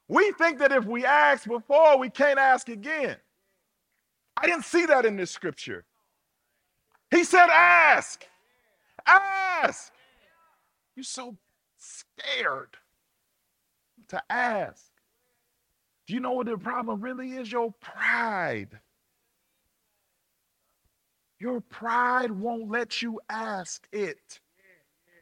[0.07, 3.17] We think that if we ask before, we can't ask again.
[4.37, 5.85] I didn't see that in this scripture.
[7.11, 8.25] He said, Ask,
[9.07, 9.93] ask.
[10.95, 11.37] You're so
[11.79, 12.77] scared
[14.09, 14.85] to ask.
[16.07, 17.51] Do you know what the problem really is?
[17.51, 18.81] Your pride.
[21.39, 24.41] Your pride won't let you ask it.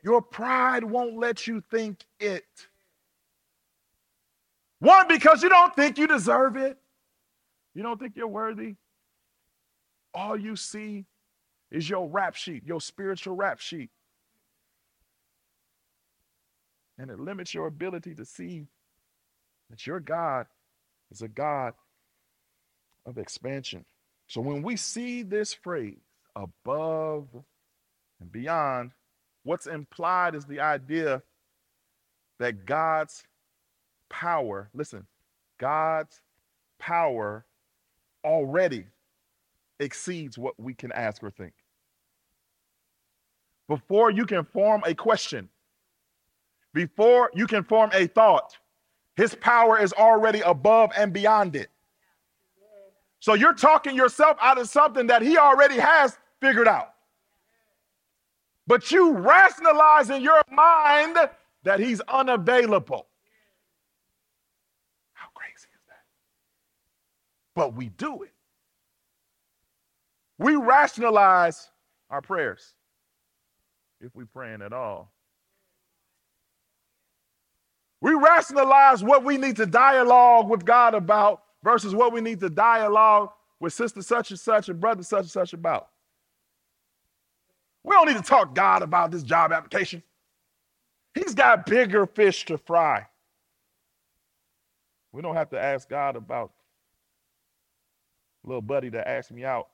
[0.03, 2.45] Your pride won't let you think it.
[4.79, 6.79] One, because you don't think you deserve it.
[7.75, 8.77] You don't think you're worthy.
[10.15, 11.05] All you see
[11.71, 13.91] is your rap sheet, your spiritual rap sheet.
[16.99, 18.67] And it limits your ability to see
[19.71, 20.47] that your God
[21.11, 21.75] is a God
[23.05, 23.85] of expansion.
[24.29, 25.99] So when we see this phrase,
[26.35, 27.29] above
[28.21, 28.93] and beyond,
[29.43, 31.23] what's implied is the idea
[32.39, 33.25] that God's
[34.09, 35.07] power, listen,
[35.59, 36.21] God's
[36.79, 37.45] power
[38.25, 38.85] already
[39.81, 41.55] exceeds what we can ask or think.
[43.69, 45.49] Before you can form a question,
[46.73, 48.57] before you can form a thought,
[49.17, 51.71] his power is already above and beyond it.
[53.19, 56.93] So you're talking yourself out of something that he already has figured out.
[58.67, 61.17] But you rationalize in your mind
[61.63, 63.07] that he's unavailable.
[65.15, 66.05] How crazy is that?
[67.55, 68.33] But we do it.
[70.39, 71.71] We rationalize
[72.11, 72.75] our prayers
[74.01, 75.13] if we're praying at all.
[78.01, 82.51] We rationalize what we need to dialogue with God about versus what we need to
[82.51, 85.89] dialogue with sister such and such and brother such and such about.
[87.83, 90.03] We don't need to talk God about this job application.
[91.15, 93.07] He's got bigger fish to fry.
[95.13, 96.53] We don't have to ask God about
[98.45, 99.69] little buddy that asked me out.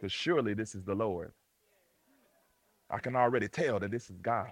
[0.00, 1.32] Because surely this is the Lord.
[2.88, 4.50] I can already tell that this is God.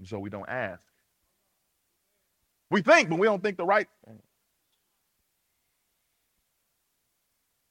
[0.00, 0.82] And so we don't ask.
[2.68, 4.18] We think, but we don't think the right thing.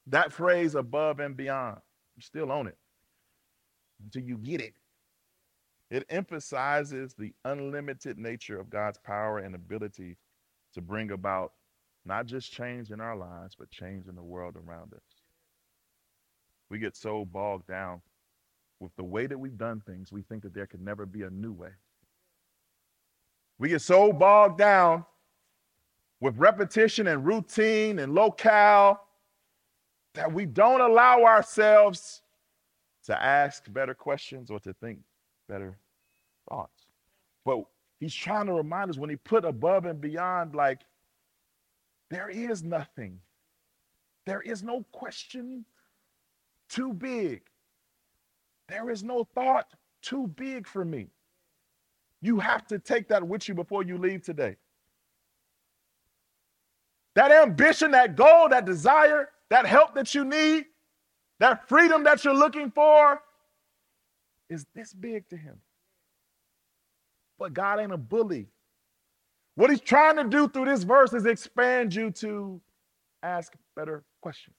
[0.06, 1.80] That phrase above and beyond,
[2.16, 2.78] you still own it
[4.02, 4.74] until you get it.
[5.90, 10.16] It emphasizes the unlimited nature of God's power and ability
[10.72, 11.52] to bring about
[12.04, 15.00] not just change in our lives, but change in the world around us.
[16.70, 18.02] We get so bogged down
[18.80, 21.30] with the way that we've done things, we think that there could never be a
[21.30, 21.70] new way.
[23.58, 25.04] We get so bogged down
[26.20, 29.00] with repetition and routine and locale
[30.14, 32.22] that we don't allow ourselves
[33.04, 34.98] to ask better questions or to think
[35.48, 35.78] better
[36.48, 36.86] thoughts.
[37.44, 37.64] But
[37.98, 40.80] he's trying to remind us when he put above and beyond, like,
[42.12, 43.18] there is nothing,
[44.26, 45.64] there is no question
[46.68, 47.40] too big,
[48.68, 51.06] there is no thought too big for me.
[52.20, 54.56] You have to take that with you before you leave today.
[57.14, 60.66] That ambition, that goal, that desire, that help that you need,
[61.40, 63.22] that freedom that you're looking for
[64.50, 65.56] is this big to him.
[67.38, 68.48] But God ain't a bully.
[69.54, 72.60] What he's trying to do through this verse is expand you to
[73.22, 74.56] ask better questions,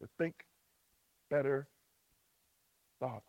[0.00, 0.34] to think
[1.30, 1.66] better
[3.00, 3.24] thoughts.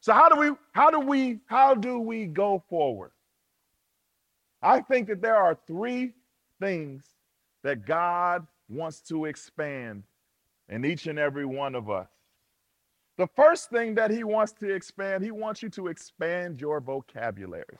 [0.00, 3.12] So how do we how do we how do we go forward?
[4.62, 6.12] I think that there are three
[6.60, 7.04] things
[7.62, 10.02] that God wants to expand
[10.68, 12.08] in each and every one of us.
[13.16, 17.78] The first thing that he wants to expand, he wants you to expand your vocabulary.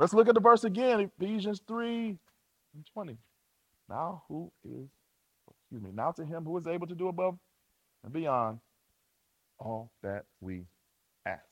[0.00, 2.16] Let's look at the verse again, Ephesians 3
[2.74, 3.18] and 20.
[3.86, 4.88] Now, who is,
[5.50, 7.36] excuse me, now to him who is able to do above
[8.02, 8.60] and beyond
[9.58, 10.64] all that we
[11.26, 11.42] ask.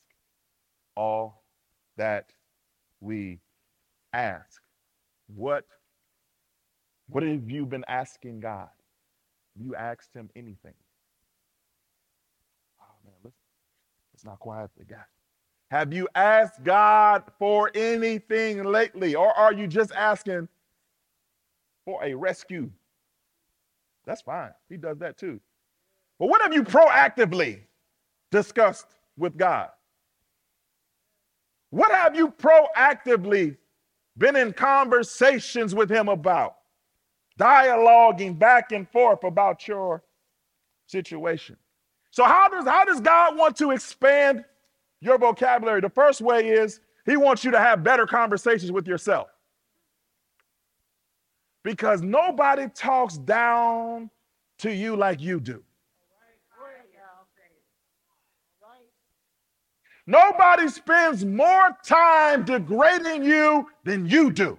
[0.97, 1.43] All
[1.99, 2.33] that
[3.01, 3.41] we
[4.15, 4.63] ask.
[5.27, 5.67] What,
[7.11, 8.71] what have you been asking God?
[9.59, 10.73] Have you asked him anything.
[12.81, 13.31] Oh man,
[14.15, 15.05] let's not quiet the guy.
[15.71, 19.15] Have you asked God for anything lately?
[19.15, 20.49] Or are you just asking
[21.85, 22.71] for a rescue?
[24.07, 24.51] That's fine.
[24.71, 25.41] He does that too.
[26.19, 27.61] But what have you proactively
[28.31, 28.87] discussed
[29.19, 29.69] with God?
[31.71, 33.57] What have you proactively
[34.17, 36.57] been in conversations with Him about?
[37.39, 40.03] Dialoguing back and forth about your
[40.87, 41.57] situation.
[42.11, 44.45] So, how does, how does God want to expand
[45.01, 45.81] your vocabulary?
[45.81, 49.29] The first way is He wants you to have better conversations with yourself.
[51.63, 54.11] Because nobody talks down
[54.59, 55.63] to you like you do.
[60.07, 64.59] Nobody spends more time degrading you than you do.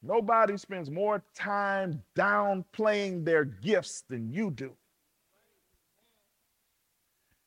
[0.00, 4.72] Nobody spends more time downplaying their gifts than you do.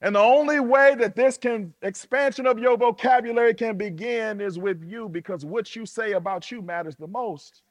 [0.02, 4.82] And the only way that this can expansion of your vocabulary can begin is with
[4.84, 7.64] you because what you say about you matters the most.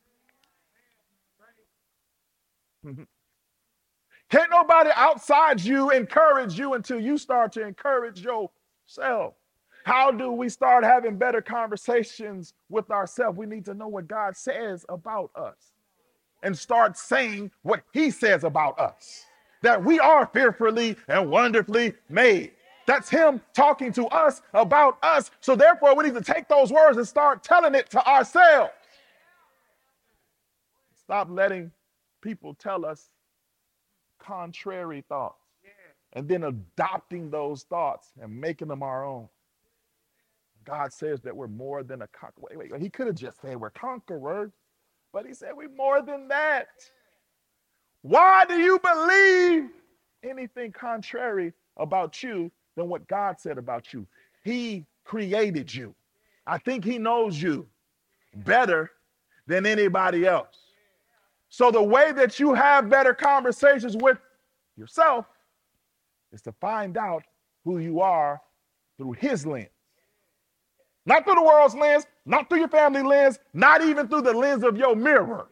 [4.30, 9.34] Can't nobody outside you encourage you until you start to encourage yourself.
[9.84, 13.38] How do we start having better conversations with ourselves?
[13.38, 15.72] We need to know what God says about us
[16.42, 19.24] and start saying what He says about us
[19.62, 22.52] that we are fearfully and wonderfully made.
[22.86, 25.30] That's Him talking to us about us.
[25.40, 28.72] So, therefore, we need to take those words and start telling it to ourselves.
[30.96, 31.70] Stop letting
[32.22, 33.10] people tell us
[34.18, 35.44] contrary thoughts
[36.14, 39.28] and then adopting those thoughts and making them our own.
[40.64, 42.48] God says that we're more than a conqueror.
[42.50, 42.82] Wait, wait, wait.
[42.82, 44.52] He could have just said we're conquerors,
[45.12, 46.68] but he said we're more than that.
[48.08, 49.68] Why do you believe
[50.24, 54.06] anything contrary about you than what God said about you?
[54.42, 55.94] He created you.
[56.46, 57.66] I think he knows you
[58.34, 58.92] better
[59.46, 60.56] than anybody else.
[61.50, 64.16] So the way that you have better conversations with
[64.78, 65.26] yourself
[66.32, 67.24] is to find out
[67.62, 68.40] who you are
[68.96, 69.68] through his lens.
[71.04, 74.64] Not through the world's lens, not through your family lens, not even through the lens
[74.64, 75.48] of your mirror.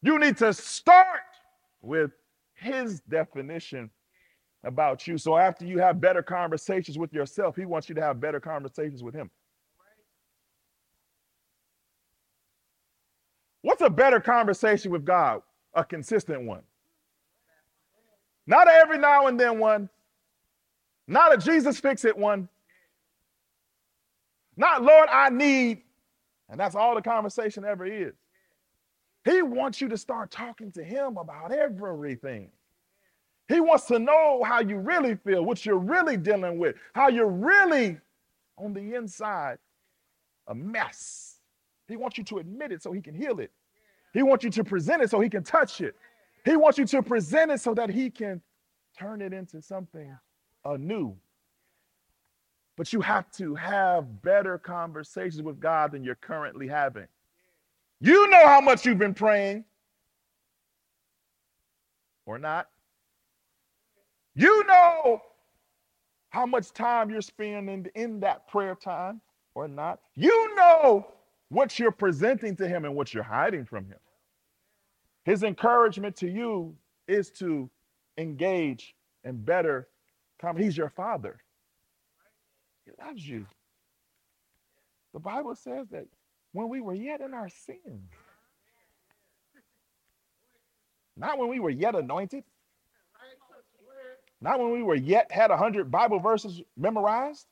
[0.00, 1.22] You need to start
[1.82, 2.12] with
[2.54, 3.90] his definition
[4.64, 5.16] about you.
[5.18, 9.02] So after you have better conversations with yourself, he wants you to have better conversations
[9.02, 9.30] with him.
[13.62, 15.42] What's a better conversation with God?
[15.74, 16.62] A consistent one.
[18.46, 19.88] Not every now and then one.
[21.06, 22.48] Not a Jesus fix it one.
[24.56, 25.82] Not, Lord, I need.
[26.48, 28.14] And that's all the conversation ever is.
[29.24, 32.50] He wants you to start talking to him about everything.
[33.48, 37.26] He wants to know how you really feel, what you're really dealing with, how you're
[37.26, 37.98] really
[38.56, 39.58] on the inside
[40.46, 41.38] a mess.
[41.88, 43.50] He wants you to admit it so he can heal it.
[44.12, 45.94] He wants you to present it so he can touch it.
[46.44, 48.40] He wants you to present it so that he can
[48.98, 50.16] turn it into something
[50.64, 51.16] anew.
[52.76, 57.06] But you have to have better conversations with God than you're currently having.
[58.00, 59.64] You know how much you've been praying
[62.24, 62.68] or not.
[64.34, 65.20] You know
[66.30, 69.20] how much time you're spending in that prayer time
[69.54, 70.00] or not.
[70.14, 71.06] You know
[71.48, 73.98] what you're presenting to him and what you're hiding from him.
[75.24, 76.74] His encouragement to you
[77.06, 77.68] is to
[78.16, 78.94] engage
[79.24, 79.88] and better
[80.40, 80.56] come.
[80.56, 81.38] He's your father.
[82.86, 83.46] He loves you.
[85.12, 86.06] The Bible says that
[86.52, 88.10] when we were yet in our sins,
[91.16, 92.44] not when we were yet anointed,
[94.40, 97.46] not when we were yet had a hundred Bible verses memorized,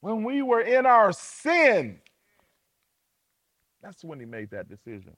[0.00, 1.98] when we were in our sin,
[3.82, 5.16] that's when he made that decision.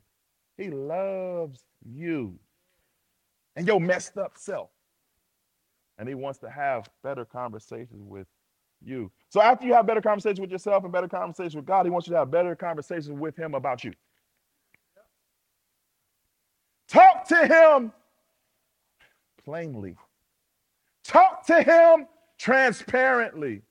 [0.56, 2.38] He loves you
[3.56, 4.70] and your messed up self.
[5.98, 8.26] And he wants to have better conversations with
[8.82, 9.10] you.
[9.28, 12.06] So after you have better conversation with yourself and better conversation with God, He wants
[12.06, 13.92] you to have better conversation with Him about you.
[16.88, 17.92] Talk to Him
[19.44, 19.96] plainly.
[21.04, 22.06] Talk to Him
[22.38, 23.62] transparently.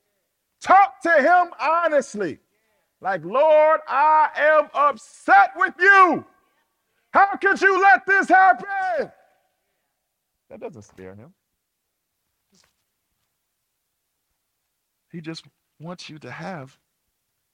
[0.62, 2.40] Talk to Him honestly.
[3.02, 6.26] Like, Lord, I am upset with you.
[7.12, 9.12] How could you let this happen?
[10.50, 11.34] That doesn't scare him.
[15.18, 15.46] He just
[15.80, 16.78] wants you to have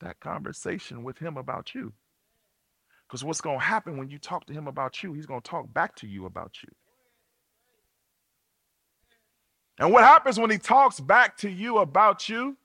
[0.01, 1.93] that conversation with him about you.
[3.07, 5.49] Because what's going to happen when you talk to him about you, he's going to
[5.49, 6.68] talk back to you about you.
[9.80, 12.57] And what happens when he talks back to you about you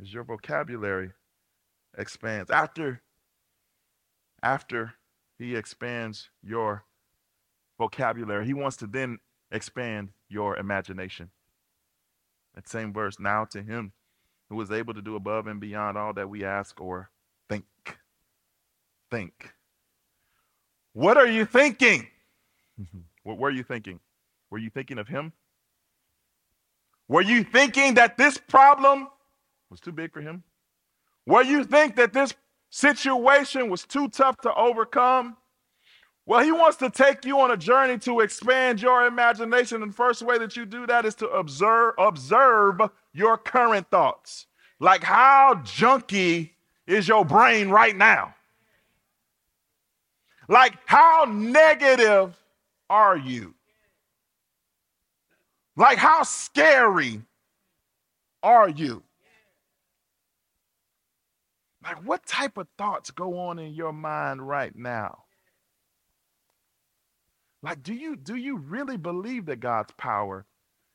[0.00, 1.12] is your vocabulary
[1.96, 2.50] expands.
[2.50, 3.00] After,
[4.42, 4.94] after
[5.38, 6.82] he expands your
[7.78, 9.20] vocabulary, he wants to then
[9.52, 11.30] expand your imagination.
[12.56, 13.92] That same verse, now to him
[14.48, 17.10] who is able to do above and beyond all that we ask or
[17.48, 17.64] think.
[19.10, 19.52] Think.
[20.92, 22.06] What are you thinking?
[23.22, 24.00] what were you thinking?
[24.50, 25.32] Were you thinking of him?
[27.08, 29.08] Were you thinking that this problem
[29.70, 30.42] was too big for him?
[31.26, 32.34] Were you think that this
[32.70, 35.36] situation was too tough to overcome?
[36.26, 39.82] Well, he wants to take you on a journey to expand your imagination.
[39.82, 42.80] And the first way that you do that is to observe, observe
[43.12, 44.46] your current thoughts.
[44.80, 46.50] Like how junky
[46.86, 48.34] is your brain right now?
[50.48, 52.36] Like how negative
[52.90, 53.54] are you?
[55.76, 57.22] Like how scary
[58.42, 59.02] are you?
[61.84, 65.25] Like what type of thoughts go on in your mind right now?
[67.62, 70.46] Like, do you do you really believe that God's power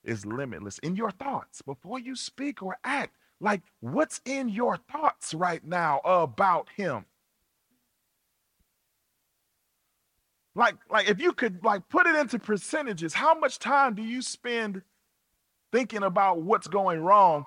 [0.04, 3.16] is limitless in your thoughts before you speak or act?
[3.40, 7.06] Like, what's in your thoughts right now about him?
[10.54, 14.22] Like, like if you could like put it into percentages, how much time do you
[14.22, 14.82] spend
[15.72, 17.46] thinking about what's going wrong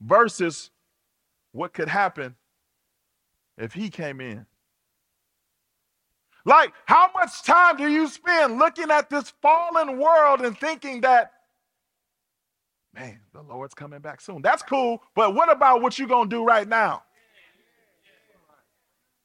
[0.00, 0.70] versus
[1.52, 2.36] what could happen
[3.58, 4.46] if he came in?
[6.44, 11.32] Like, how much time do you spend looking at this fallen world and thinking that,
[12.94, 14.42] man, the Lord's coming back soon?
[14.42, 17.02] That's cool, but what about what you're going to do right now?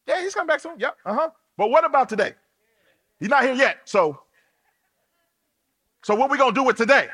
[0.07, 0.80] Yeah, he's coming back soon.
[0.80, 0.97] Yep.
[1.05, 1.30] Uh huh.
[1.57, 2.34] But what about today?
[3.20, 3.78] He's not here yet.
[3.86, 4.20] So,
[6.03, 7.07] so what we gonna do with today?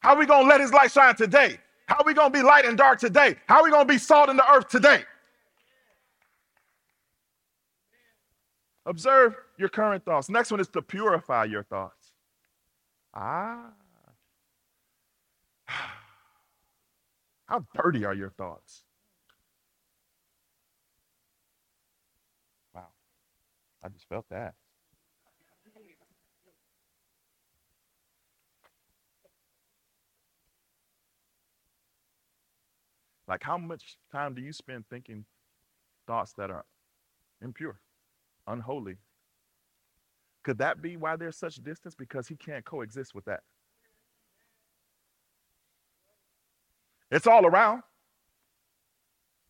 [0.00, 1.58] How we gonna let his light shine today?
[1.86, 3.36] How we gonna be light and dark today?
[3.46, 5.04] How we gonna be salt in the earth today?
[8.84, 10.28] Observe your current thoughts.
[10.28, 12.12] Next one is to purify your thoughts.
[13.14, 13.70] Ah.
[17.46, 18.82] How dirty are your thoughts?
[22.74, 22.88] Wow.
[23.84, 24.54] I just felt that.
[33.28, 35.24] Like, how much time do you spend thinking
[36.06, 36.64] thoughts that are
[37.40, 37.81] impure?
[38.46, 38.96] Unholy.
[40.42, 41.94] Could that be why there's such distance?
[41.94, 43.40] Because he can't coexist with that.
[47.10, 47.82] It's all around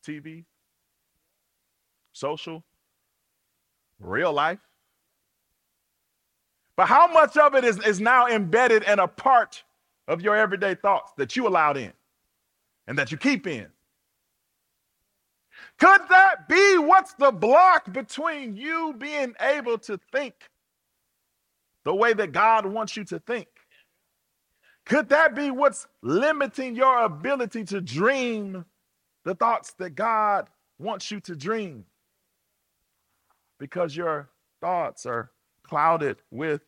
[0.07, 0.45] TV,
[2.13, 2.65] social,
[4.01, 4.59] real life.
[6.77, 9.63] But how much of it is, is now embedded in a part
[10.09, 11.93] of your everyday thoughts that you allowed in
[12.89, 13.69] and that you keep in?
[15.79, 20.35] Could that be what's the block between you being able to think
[21.85, 23.49] the way that God wants you to think?
[24.85, 28.65] Could that be what's limiting your ability to dream
[29.25, 30.49] the thoughts that God
[30.79, 31.85] wants you to dream?
[33.59, 34.29] Because your
[34.61, 35.31] thoughts are
[35.63, 36.63] clouded with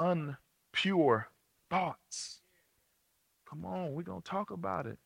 [0.00, 1.24] unpure
[1.70, 2.40] thoughts.
[3.48, 4.98] Come on, we're going to talk about it.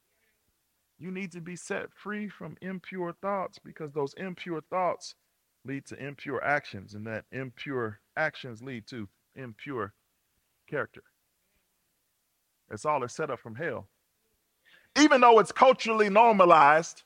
[1.00, 5.14] You need to be set free from impure thoughts because those impure thoughts
[5.64, 9.94] lead to impure actions, and that impure actions lead to impure
[10.68, 11.02] character.
[12.70, 13.88] It's all a setup from hell.
[14.98, 17.02] Even though it's culturally normalized,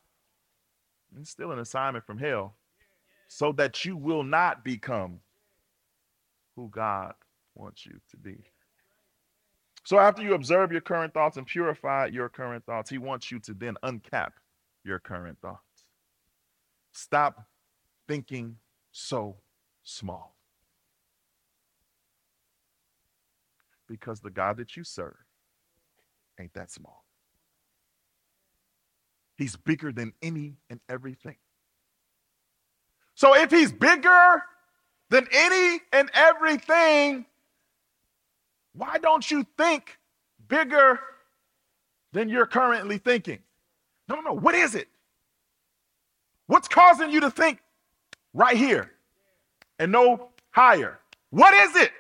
[1.20, 2.56] it's still an assignment from hell
[3.28, 5.20] so that you will not become
[6.56, 7.14] who God
[7.54, 8.44] wants you to be.
[9.84, 13.38] So after you observe your current thoughts and purify your current thoughts, he wants you
[13.40, 14.30] to then uncap
[14.82, 15.60] your current thoughts.
[16.92, 17.46] Stop
[18.08, 18.56] thinking
[18.92, 19.36] so
[19.82, 20.36] small.
[23.86, 25.16] Because the God that you serve
[26.40, 27.04] ain't that small.
[29.36, 31.36] He's bigger than any and everything.
[33.14, 34.42] So if he's bigger
[35.10, 37.26] than any and everything,
[38.74, 39.98] why don't you think
[40.48, 41.00] bigger
[42.12, 43.38] than you're currently thinking?
[44.08, 44.88] No, no, what is it?
[46.46, 47.60] What's causing you to think
[48.34, 48.92] right here
[49.78, 50.98] and no higher?
[51.30, 51.92] What is it?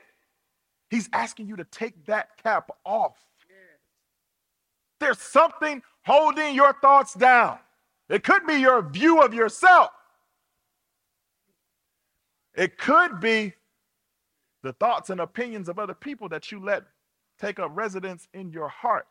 [0.90, 3.16] He's asking you to take that cap off.
[5.00, 7.58] There's something holding your thoughts down.
[8.08, 9.90] It could be your view of yourself.
[12.54, 13.54] It could be
[14.64, 16.82] the thoughts and opinions of other people that you let
[17.38, 19.06] take up residence in your heart.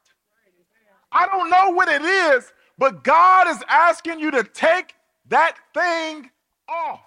[1.12, 4.96] I don't know what it is, but God is asking you to take
[5.28, 6.32] that thing
[6.68, 7.02] off.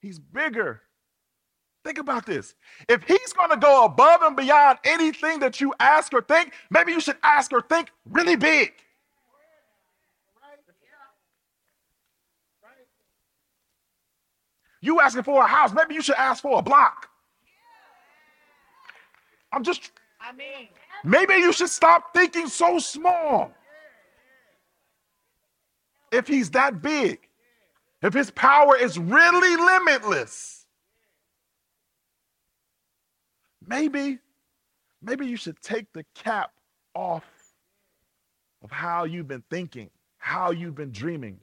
[0.00, 0.82] He's bigger.
[1.82, 2.54] Think about this.
[2.88, 6.92] If he's going to go above and beyond anything that you ask or think, maybe
[6.92, 8.72] you should ask or think really big.
[14.80, 17.08] You asking for a house, maybe you should ask for a block.
[19.52, 20.68] I'm just, I mean,
[21.04, 23.52] maybe you should stop thinking so small.
[26.12, 27.28] If he's that big,
[28.02, 30.66] if his power is really limitless,
[33.66, 34.18] maybe,
[35.02, 36.52] maybe you should take the cap
[36.94, 37.24] off
[38.62, 41.40] of how you've been thinking, how you've been dreaming,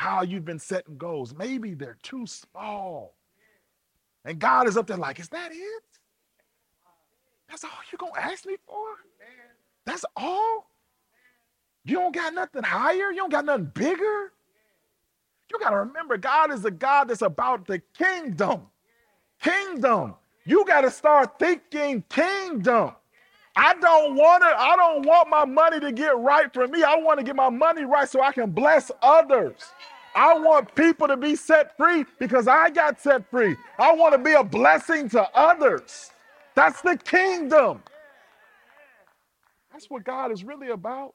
[0.00, 1.34] how you've been setting goals.
[1.34, 3.14] Maybe they're too small.
[4.24, 5.82] And God is up there like, is that it?
[7.50, 8.86] That's all you're going to ask me for?
[9.84, 10.70] That's all?
[11.84, 13.10] You don't got nothing higher?
[13.10, 14.32] You don't got nothing bigger?
[15.50, 18.62] You got to remember, God is a God that's about the kingdom.
[19.42, 20.14] Kingdom.
[20.46, 22.92] You got to start thinking kingdom.
[23.62, 24.54] I don't want it.
[24.56, 26.82] I don't want my money to get right for me.
[26.82, 29.54] I want to get my money right so I can bless others.
[30.16, 33.56] I want people to be set free because I got set free.
[33.78, 36.10] I want to be a blessing to others.
[36.54, 37.82] That's the kingdom.
[39.70, 41.14] That's what God is really about.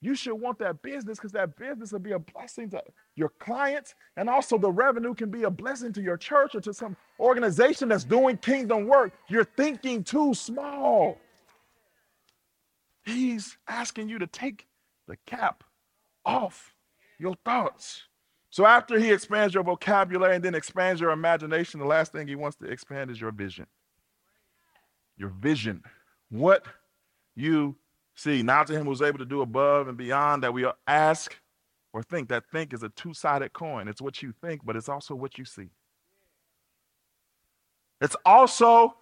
[0.00, 2.82] You should want that business because that business will be a blessing to
[3.16, 6.72] your clients, and also the revenue can be a blessing to your church or to
[6.72, 9.12] some organization that's doing kingdom work.
[9.28, 11.18] You're thinking too small.
[13.04, 14.66] He's asking you to take
[15.06, 15.64] the cap
[16.24, 16.74] off
[17.18, 18.04] your thoughts.
[18.50, 22.34] So after he expands your vocabulary and then expands your imagination, the last thing he
[22.34, 23.66] wants to expand is your vision.
[25.16, 25.82] Your vision.
[26.30, 26.64] What
[27.36, 27.76] you
[28.14, 28.42] see.
[28.42, 31.36] Now to him who's able to do above and beyond that we ask
[31.92, 32.28] or think.
[32.28, 33.88] That think is a two-sided coin.
[33.88, 35.70] It's what you think, but it's also what you see.
[38.00, 38.94] It's also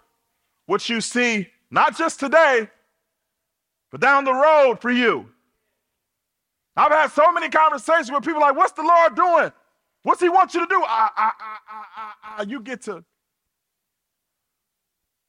[0.66, 2.68] what you see, not just today,
[3.90, 5.28] but down the road for you.
[6.76, 9.52] I've had so many conversations with people like, what's the Lord doing?
[10.02, 10.82] What's he want you to do?
[10.86, 11.32] I, I,
[12.38, 13.04] I, you get to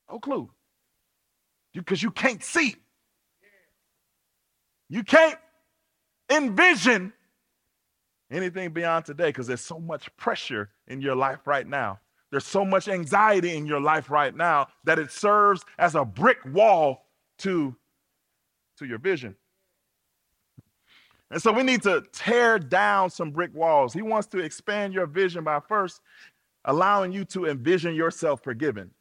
[0.09, 0.49] no clue.
[1.73, 2.75] Because you can't see.
[4.89, 5.37] You can't
[6.31, 7.13] envision
[8.31, 11.99] anything beyond today because there's so much pressure in your life right now.
[12.31, 16.37] There's so much anxiety in your life right now that it serves as a brick
[16.45, 17.05] wall
[17.39, 17.75] to,
[18.77, 19.35] to your vision.
[21.31, 23.93] And so we need to tear down some brick walls.
[23.93, 26.01] He wants to expand your vision by first
[26.65, 28.91] allowing you to envision yourself forgiven.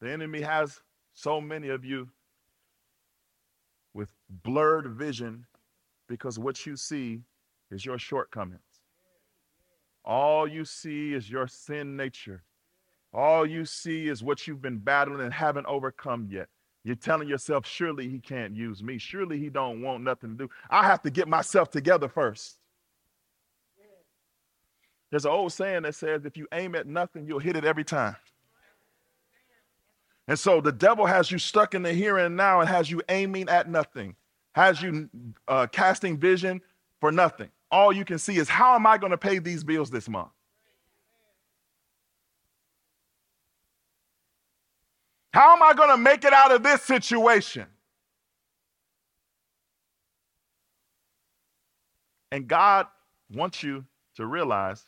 [0.00, 0.80] The enemy has
[1.12, 2.08] so many of you
[3.92, 4.12] with
[4.42, 5.46] blurred vision
[6.08, 7.20] because what you see
[7.70, 8.60] is your shortcomings.
[10.04, 12.42] All you see is your sin nature.
[13.12, 16.48] All you see is what you've been battling and haven't overcome yet.
[16.84, 18.98] You're telling yourself, surely he can't use me.
[18.98, 20.50] Surely he don't want nothing to do.
[20.70, 22.56] I have to get myself together first.
[25.10, 27.84] There's an old saying that says, if you aim at nothing, you'll hit it every
[27.84, 28.16] time.
[30.28, 33.02] And so the devil has you stuck in the here and now and has you
[33.08, 34.14] aiming at nothing,
[34.52, 35.10] has you
[35.48, 36.60] uh, casting vision
[37.00, 37.50] for nothing.
[37.70, 40.30] All you can see is, how am I going to pay these bills this month?
[45.32, 47.66] How am I going to make it out of this situation?
[52.32, 52.86] And God
[53.32, 53.84] wants you
[54.16, 54.84] to realize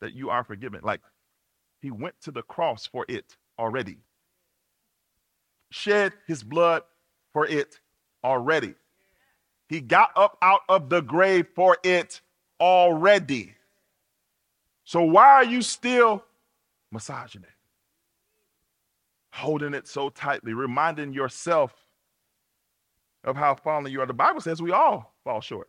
[0.00, 0.80] that you are forgiven.
[0.82, 1.00] Like
[1.80, 3.98] he went to the cross for it already,
[5.70, 6.82] shed his blood
[7.32, 7.80] for it
[8.22, 8.74] already.
[9.68, 12.20] He got up out of the grave for it
[12.60, 13.54] already.
[14.84, 16.24] So why are you still
[16.90, 17.48] massaging it?
[19.32, 21.74] holding it so tightly, reminding yourself
[23.24, 24.06] of how fallen you are.
[24.06, 25.68] The Bible says we all fall short.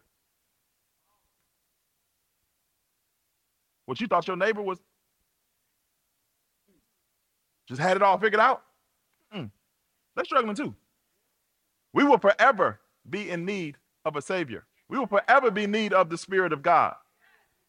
[3.86, 4.80] What you thought your neighbor was
[7.68, 8.64] just had it all figured out?
[9.34, 9.50] Mm.
[10.16, 10.76] They're struggling too.
[11.94, 12.80] We will forever
[13.10, 14.66] be in need of a Savior.
[14.90, 16.96] We will forever be in need of the Spirit of God.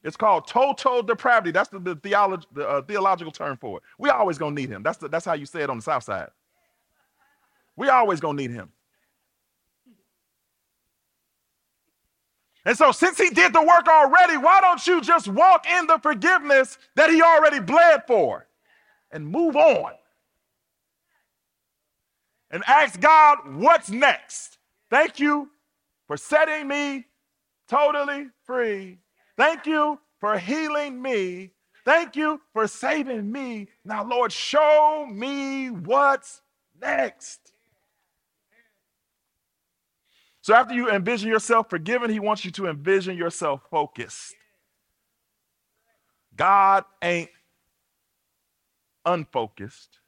[0.02, 1.50] It's called total depravity.
[1.50, 3.84] That's the, the, theology, the uh, theological term for it.
[3.98, 4.82] We always gonna need him.
[4.82, 6.28] That's the, that's how you say it on the south side.
[7.76, 8.70] We always gonna need him.
[12.66, 15.98] And so, since he did the work already, why don't you just walk in the
[15.98, 18.46] forgiveness that he already bled for
[19.10, 19.92] and move on?
[22.50, 24.58] And ask God, what's next?
[24.90, 25.50] Thank you
[26.06, 27.06] for setting me
[27.68, 28.98] totally free.
[29.36, 31.50] Thank you for healing me.
[31.84, 33.68] Thank you for saving me.
[33.84, 36.40] Now, Lord, show me what's
[36.80, 37.52] next.
[40.40, 44.34] So, after you envision yourself forgiven, He wants you to envision yourself focused.
[46.36, 47.30] God ain't
[49.04, 49.98] unfocused.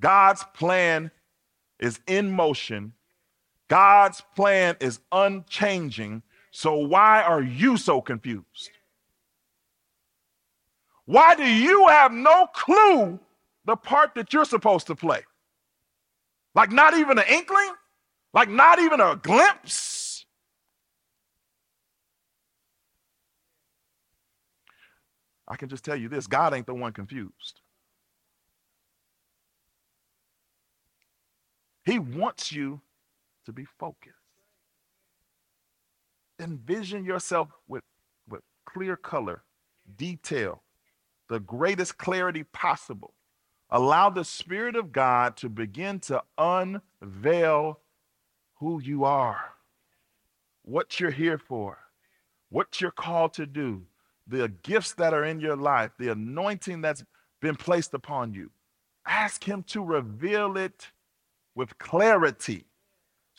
[0.00, 1.10] God's plan
[1.78, 2.92] is in motion.
[3.70, 6.24] God's plan is unchanging.
[6.50, 8.70] So why are you so confused?
[11.06, 13.20] Why do you have no clue
[13.64, 15.22] the part that you're supposed to play?
[16.52, 17.72] Like, not even an inkling?
[18.34, 20.26] Like, not even a glimpse?
[25.46, 27.60] I can just tell you this God ain't the one confused.
[31.84, 32.80] He wants you
[33.50, 34.14] to be focused.
[36.38, 37.82] Envision yourself with,
[38.28, 39.42] with clear color,
[39.96, 40.62] detail,
[41.28, 43.14] the greatest clarity possible.
[43.68, 47.80] Allow the Spirit of God to begin to unveil
[48.54, 49.54] who you are,
[50.62, 51.78] what you're here for,
[52.50, 53.82] what you're called to do,
[54.26, 57.04] the gifts that are in your life, the anointing that's
[57.40, 58.50] been placed upon you.
[59.06, 60.88] Ask Him to reveal it
[61.54, 62.66] with clarity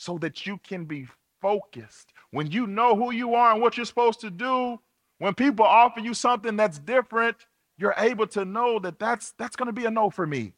[0.02, 1.06] so that you can be
[1.43, 2.12] focused.
[2.32, 4.80] When you know who you are and what you're supposed to do,
[5.20, 7.38] when people offer you something that's different,
[7.78, 10.54] you're able to know that that's that's going to be a no for me.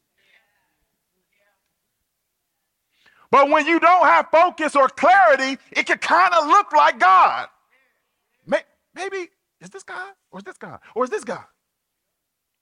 [3.32, 7.50] But when you don't have focus or clarity, it can kind of look like God.
[8.96, 9.28] Maybe
[9.60, 11.44] is this God or is this God or is this God?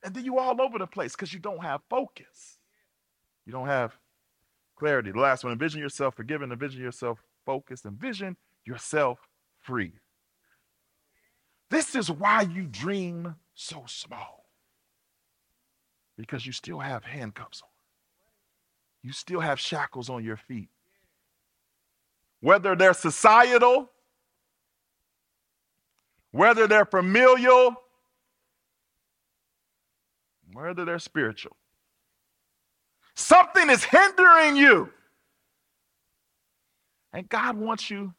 [0.04, 2.58] And then you all over the place because you don't have focus.
[3.46, 3.96] You don't have
[4.82, 5.12] clarity.
[5.12, 9.20] The last one, envision yourself forgiven, envision yourself focused, envision yourself
[9.60, 9.92] free.
[11.70, 14.48] This is why you dream so small.
[16.18, 17.70] Because you still have handcuffs on.
[19.04, 20.70] You still have shackles on your feet.
[22.40, 23.92] Whether they're societal,
[26.32, 27.76] whether they're familial,
[30.54, 31.56] whether they're spiritual.
[33.16, 34.92] Something is hindering you.
[37.14, 38.14] And God wants you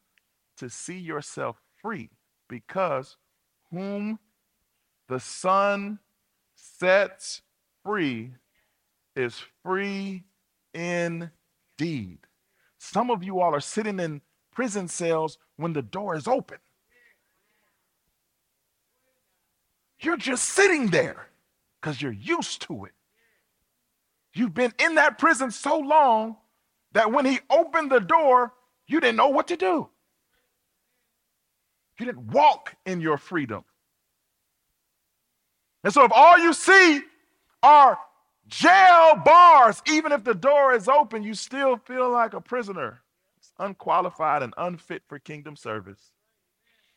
[0.59, 2.11] to see yourself free
[2.49, 3.16] because
[3.70, 4.18] whom
[5.09, 5.99] the Son
[6.55, 7.43] sets
[7.84, 8.32] free
[9.16, 10.24] is free
[10.74, 12.18] indeed.
[12.78, 14.20] Some of you all are sitting in
[14.53, 16.59] prison cells when the door is open.
[20.01, 21.28] You're just sitting there
[21.80, 22.93] because you're used to it.
[24.35, 26.37] You've been in that prison so long
[26.93, 28.53] that when he opened the door,
[28.87, 29.89] you didn't know what to do.
[31.99, 33.64] You didn't walk in your freedom.
[35.85, 37.03] And so if all you see
[37.62, 37.99] are
[38.47, 43.03] jail bars, even if the door is open, you still feel like a prisoner.
[43.39, 46.12] It's unqualified and unfit for kingdom service.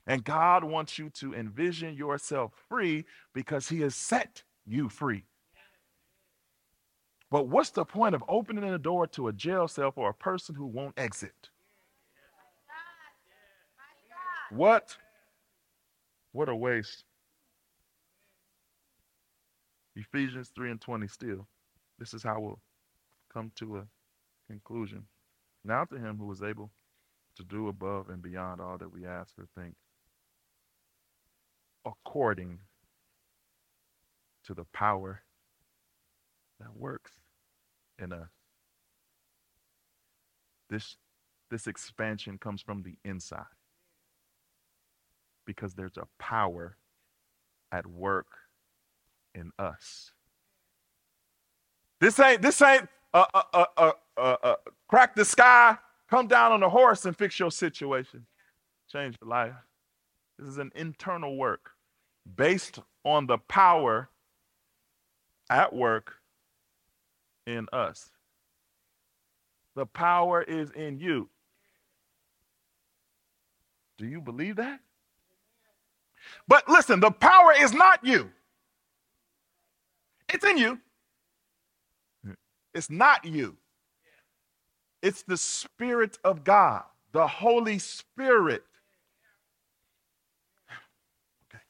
[0.07, 5.25] And God wants you to envision yourself free because he has set you free.
[7.35, 10.55] But what's the point of opening a door to a jail cell for a person
[10.55, 11.49] who won't exit?
[14.51, 14.95] What?
[16.31, 17.03] What a waste.
[19.97, 21.45] Ephesians 3 and 20 still.
[21.99, 22.61] This is how we'll
[23.33, 23.87] come to a
[24.47, 25.03] conclusion.
[25.65, 26.71] Now to him who is able
[27.35, 29.75] to do above and beyond all that we ask or think,
[31.85, 32.59] according
[34.45, 35.23] to the power
[36.61, 37.11] that works
[37.99, 38.29] in us.
[40.69, 40.97] This,
[41.49, 43.45] this expansion comes from the inside
[45.45, 46.77] because there's a power
[47.71, 48.27] at work
[49.33, 50.11] in us.
[51.99, 54.55] This ain't this ain't uh, uh, uh, uh,
[54.87, 55.77] crack the sky,
[56.09, 58.25] come down on a horse and fix your situation.
[58.91, 59.53] Change your life.
[60.37, 61.71] This is an internal work
[62.35, 64.09] based on the power
[65.49, 66.15] at work
[67.47, 68.09] in us.
[69.75, 71.29] The power is in you.
[73.97, 74.79] Do you believe that?
[76.47, 78.29] But listen, the power is not you.
[80.33, 80.79] It's in you.
[82.73, 83.55] It's not you.
[85.01, 86.83] It's the Spirit of God,
[87.13, 88.63] the Holy Spirit.
[91.49, 91.61] Okay.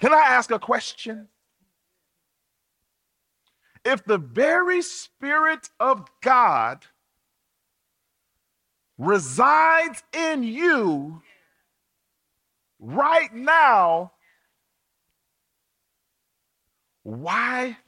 [0.00, 1.28] Can I ask a question?
[3.90, 6.86] If the very Spirit of God
[8.98, 11.22] resides in you
[12.78, 14.12] right now,
[17.02, 17.78] why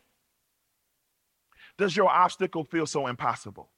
[1.78, 3.70] does your obstacle feel so impossible?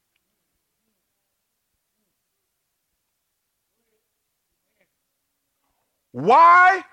[6.12, 6.84] Why,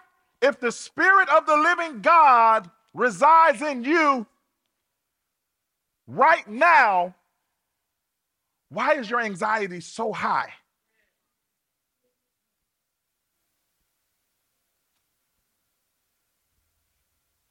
[0.42, 4.28] if the Spirit of the living God resides in you
[6.12, 7.16] right now,
[8.70, 10.50] why is your anxiety so high?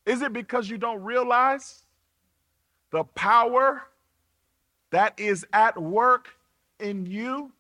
[0.07, 1.85] Is it because you don't realize
[2.91, 3.83] the power
[4.91, 6.29] that is at work
[6.81, 7.53] in you?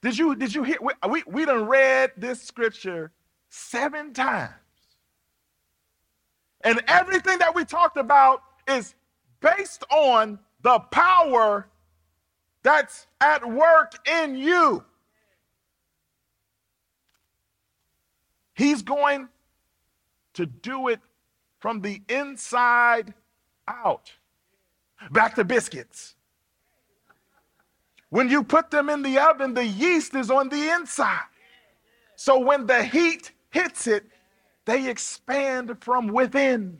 [0.00, 0.78] Did you did you hear
[1.08, 3.12] we we done read this scripture
[3.52, 4.52] seven times.
[6.64, 8.94] And everything that we talked about is
[9.42, 11.68] based on the power
[12.62, 14.84] that's at work in you.
[18.54, 19.28] He's going
[20.34, 21.00] to do it
[21.58, 23.12] from the inside
[23.66, 24.12] out.
[25.10, 26.14] Back to biscuits.
[28.10, 31.24] When you put them in the oven, the yeast is on the inside.
[32.14, 34.04] So when the heat hits it,
[34.64, 36.78] they expand from within.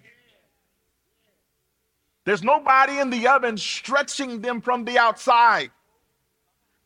[2.24, 5.70] There's nobody in the oven stretching them from the outside.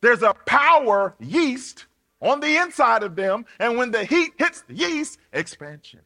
[0.00, 1.86] There's a power yeast
[2.20, 6.00] on the inside of them, and when the heat hits the yeast, expansion.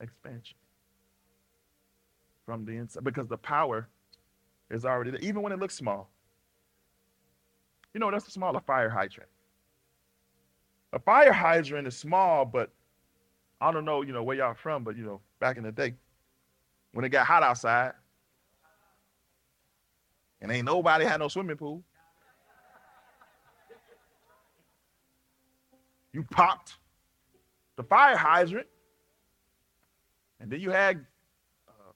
[0.00, 0.56] expansion
[2.44, 3.88] from the inside because the power
[4.70, 6.10] is already there, even when it looks small.
[7.94, 9.30] You know, that's a smaller fire hydrant.
[10.92, 12.70] A fire hydrant is small, but
[13.64, 15.94] I don't know, you know, where y'all from, but you know, back in the day,
[16.92, 17.92] when it got hot outside,
[20.42, 21.82] and ain't nobody had no swimming pool.
[26.12, 26.74] You popped
[27.76, 28.66] the fire hydrant
[30.40, 30.98] and then you had,
[31.66, 31.92] uh,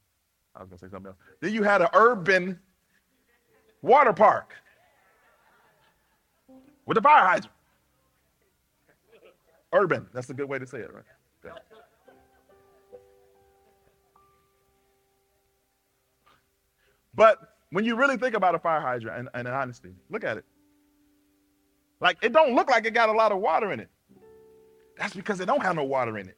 [0.57, 1.19] I was to say something else.
[1.43, 2.59] Then you had an urban
[3.83, 4.55] water park
[6.87, 7.53] with a fire hydrant.
[9.75, 11.05] Urban, that's a good way to say it, right?
[17.15, 17.39] But
[17.71, 20.45] when you really think about a fire hydrant, and, and honesty, look at it.
[22.01, 23.89] Like it don't look like it got a lot of water in it.
[24.97, 26.37] That's because it don't have no water in it.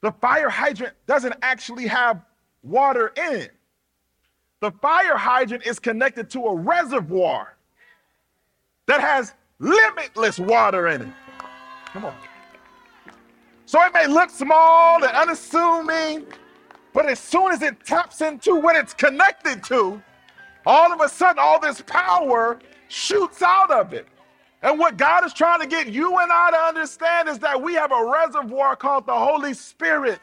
[0.00, 2.22] The fire hydrant doesn't actually have
[2.62, 3.52] water in it.
[4.60, 7.56] The fire hydrant is connected to a reservoir
[8.86, 11.08] that has limitless water in it.
[11.86, 12.14] Come on.
[13.66, 16.26] So it may look small and unassuming,
[16.92, 20.02] but as soon as it taps into what it's connected to,
[20.66, 22.58] all of a sudden, all this power
[22.88, 24.06] shoots out of it.
[24.62, 27.74] And what God is trying to get you and I to understand is that we
[27.74, 30.20] have a reservoir called the Holy Spirit,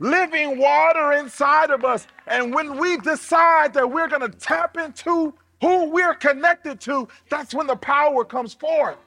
[0.00, 2.06] living water inside of us.
[2.26, 7.54] And when we decide that we're going to tap into who we're connected to, that's
[7.54, 8.98] when the power comes forth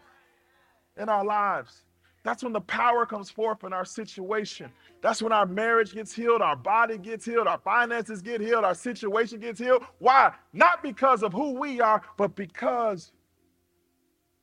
[0.98, 1.82] in our lives.
[2.24, 4.72] That's when the power comes forth in our situation.
[5.06, 8.74] That's when our marriage gets healed, our body gets healed, our finances get healed, our
[8.74, 9.84] situation gets healed.
[10.00, 10.34] Why?
[10.52, 13.12] Not because of who we are, but because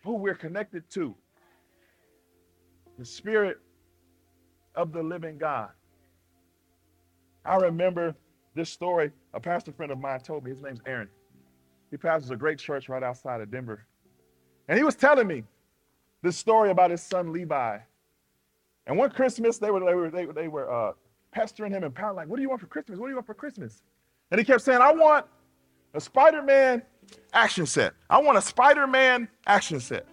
[0.04, 1.16] who we're connected to
[2.96, 3.58] the Spirit
[4.76, 5.70] of the living God.
[7.44, 8.14] I remember
[8.54, 9.10] this story.
[9.34, 11.08] A pastor friend of mine told me, his name's Aaron.
[11.90, 13.84] He pastors a great church right outside of Denver.
[14.68, 15.42] And he was telling me
[16.22, 17.78] this story about his son Levi.
[18.86, 20.92] And one Christmas, they were, they were, they, they were uh,
[21.32, 22.98] pestering him and pounding, like, What do you want for Christmas?
[22.98, 23.82] What do you want for Christmas?
[24.30, 25.26] And he kept saying, I want
[25.94, 26.82] a Spider Man
[27.32, 27.94] action set.
[28.10, 30.06] I want a Spider Man action set.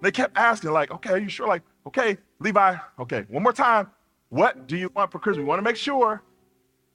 [0.00, 1.48] They kept asking, like, okay, are you sure?
[1.48, 3.90] Like, okay, Levi, okay, one more time.
[4.28, 5.42] What do you want for Christmas?
[5.42, 6.22] We want to make sure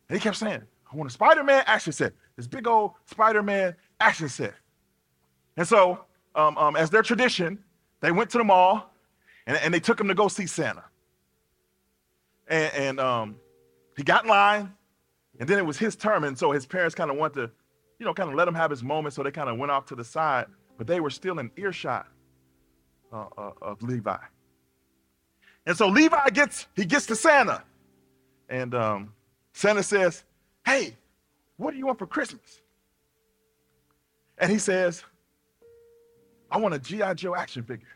[0.09, 0.61] And he kept saying,
[0.91, 2.13] I want a Spider Man action set.
[2.35, 4.53] This big old Spider Man action set.
[5.57, 6.05] And so,
[6.35, 7.59] um, um, as their tradition,
[8.01, 8.93] they went to the mall
[9.47, 10.83] and, and they took him to go see Santa.
[12.49, 13.35] And, and um,
[13.95, 14.73] he got in line,
[15.39, 16.23] and then it was his turn.
[16.23, 17.51] And so his parents kind of wanted to,
[17.99, 19.13] you know, kind of let him have his moment.
[19.13, 20.47] So they kind of went off to the side,
[20.77, 22.07] but they were still in earshot
[23.13, 24.17] uh, uh, of Levi.
[25.65, 27.63] And so Levi gets, he gets to Santa.
[28.49, 29.13] And um,
[29.53, 30.23] Santa says,
[30.65, 30.95] Hey,
[31.57, 32.61] what do you want for Christmas?
[34.37, 35.03] And he says,
[36.49, 37.13] I want a G.I.
[37.13, 37.87] Joe action figure.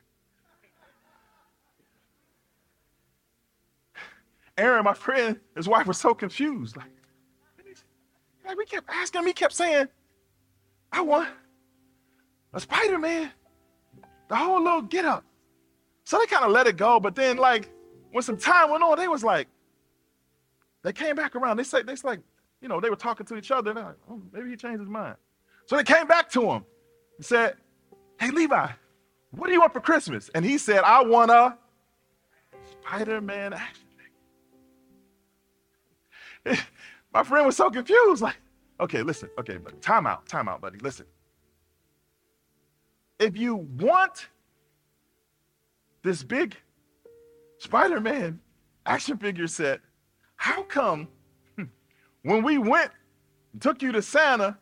[4.58, 6.78] Aaron, my friend, his wife was so confused.
[6.78, 6.92] Like,
[8.46, 9.88] like we kept asking him, he kept saying,
[10.92, 11.30] I want
[12.54, 13.32] a Spider-Man.
[14.30, 15.24] The whole little get up.
[16.06, 17.70] So they kind of let it go, but then like
[18.12, 19.48] when some time went on, they was like,
[20.84, 21.58] they came back around.
[21.58, 22.20] They said, they said, like,
[22.62, 23.74] you know, they were talking to each other.
[23.74, 25.16] Like, oh, maybe he changed his mind.
[25.66, 26.66] So they came back to him
[27.18, 27.56] and said,
[28.20, 28.68] Hey Levi,
[29.32, 30.30] what do you want for Christmas?
[30.36, 31.58] And he said, I want a
[32.82, 33.83] Spider-Man action
[37.14, 38.22] My friend was so confused.
[38.22, 38.38] Like,
[38.80, 40.80] okay, listen, okay, but time out, time out, buddy.
[40.80, 41.06] Listen.
[43.20, 44.28] If you want
[46.04, 46.56] this big
[47.60, 48.40] Spider Man
[48.86, 49.80] action figure set,
[50.36, 51.08] how come
[51.56, 51.66] hmm,
[52.24, 52.92] when we went
[53.54, 54.58] and took you to Santa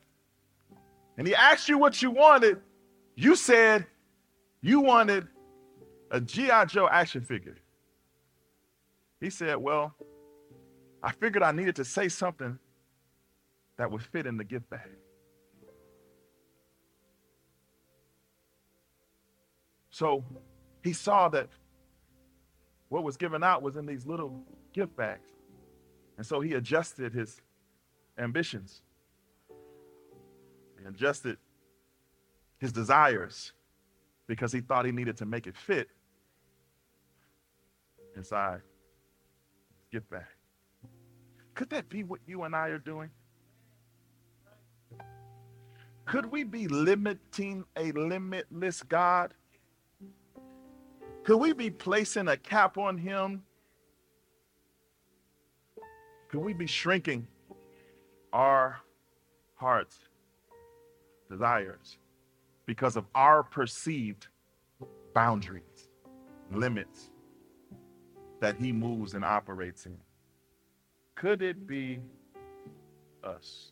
[1.18, 2.60] and he asked you what you wanted,
[3.16, 3.86] you said
[4.62, 5.28] you wanted
[6.12, 6.66] a G.I.
[6.66, 7.58] Joe action figure?
[9.20, 9.96] He said, Well,
[11.04, 12.60] I figured I needed to say something
[13.78, 14.90] that would fit in the gift bag.
[19.90, 20.24] So
[20.84, 21.50] he saw that
[22.90, 24.44] what was given out was in these little
[24.74, 25.28] gift bags.
[26.18, 27.42] And so he adjusted his
[28.18, 28.82] ambitions.
[30.80, 31.38] He adjusted
[32.60, 33.54] his desires
[34.28, 35.90] because he thought he needed to make it fit
[38.16, 38.62] inside
[39.80, 40.26] his gift bag.
[41.54, 43.10] Could that be what you and I are doing?
[46.06, 49.34] Could we be limiting a limitless God?
[51.24, 53.44] Could we be placing a cap on him?
[56.30, 57.28] Could we be shrinking
[58.34, 58.80] our
[59.56, 59.98] hearts,
[61.30, 61.98] desires,
[62.66, 64.28] because of our perceived
[65.14, 65.90] boundaries,
[66.52, 67.12] limits
[68.40, 69.98] that he moves and operates in?
[71.16, 72.00] Could it be
[73.24, 73.72] us?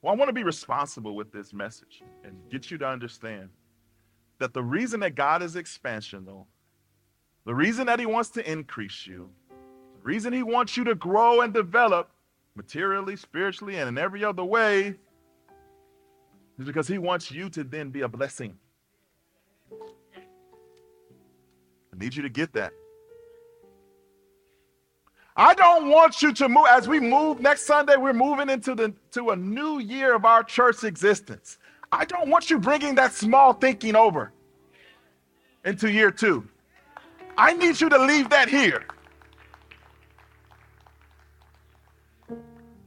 [0.00, 3.50] Well, I want to be responsible with this message and get you to understand
[4.38, 6.46] that the reason that God is expansional,
[7.46, 11.42] the reason that He wants to increase you, the reason He wants you to grow
[11.42, 12.10] and develop
[12.56, 14.96] materially, spiritually, and in every other way
[16.58, 18.58] is because He wants you to then be a blessing.
[19.70, 19.76] I
[21.96, 22.72] need you to get that.
[25.36, 27.96] I don't want you to move as we move next Sunday.
[27.96, 31.58] We're moving into the to a new year of our church existence.
[31.90, 34.32] I don't want you bringing that small thinking over
[35.64, 36.46] into year two.
[37.36, 38.84] I need you to leave that here.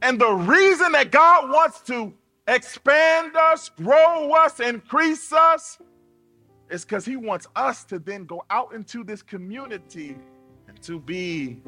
[0.02, 2.14] And the reason that God wants to
[2.46, 5.78] expand us, grow us, increase us
[6.70, 10.16] is because He wants us to then go out into this community
[10.68, 11.60] and to be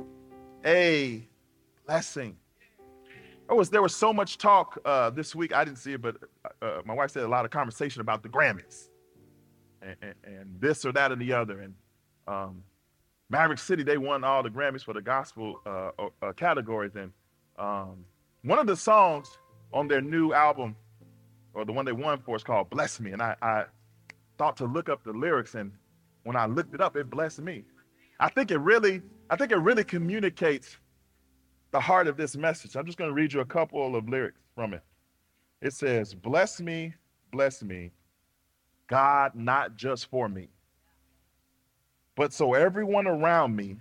[0.64, 1.26] a
[1.86, 2.36] blessing.
[3.46, 5.54] There was, there was so much talk uh, this week.
[5.54, 6.16] I didn't see it, but
[6.60, 8.88] uh, my wife said a lot of conversation about the Grammys
[9.80, 11.60] and, and, and this or that and the other.
[11.60, 11.74] And
[12.26, 12.62] um,
[13.30, 15.90] Maverick City, they won all the Grammys for the gospel uh,
[16.22, 16.94] uh categories.
[16.94, 17.12] And
[17.58, 18.04] um,
[18.42, 19.38] one of the songs
[19.72, 20.76] on their new album,
[21.54, 23.12] or the one they won for, is called Bless Me.
[23.12, 23.64] And I, I
[24.36, 25.54] thought to look up the lyrics.
[25.54, 25.72] And
[26.24, 27.64] when I looked it up, it blessed me.
[28.20, 30.76] I think it really I think it really communicates
[31.70, 32.76] the heart of this message.
[32.76, 34.82] I'm just going to read you a couple of lyrics from it.
[35.60, 36.94] It says, Bless me,
[37.30, 37.92] bless me,
[38.86, 40.48] God, not just for me,
[42.16, 43.76] but so everyone around me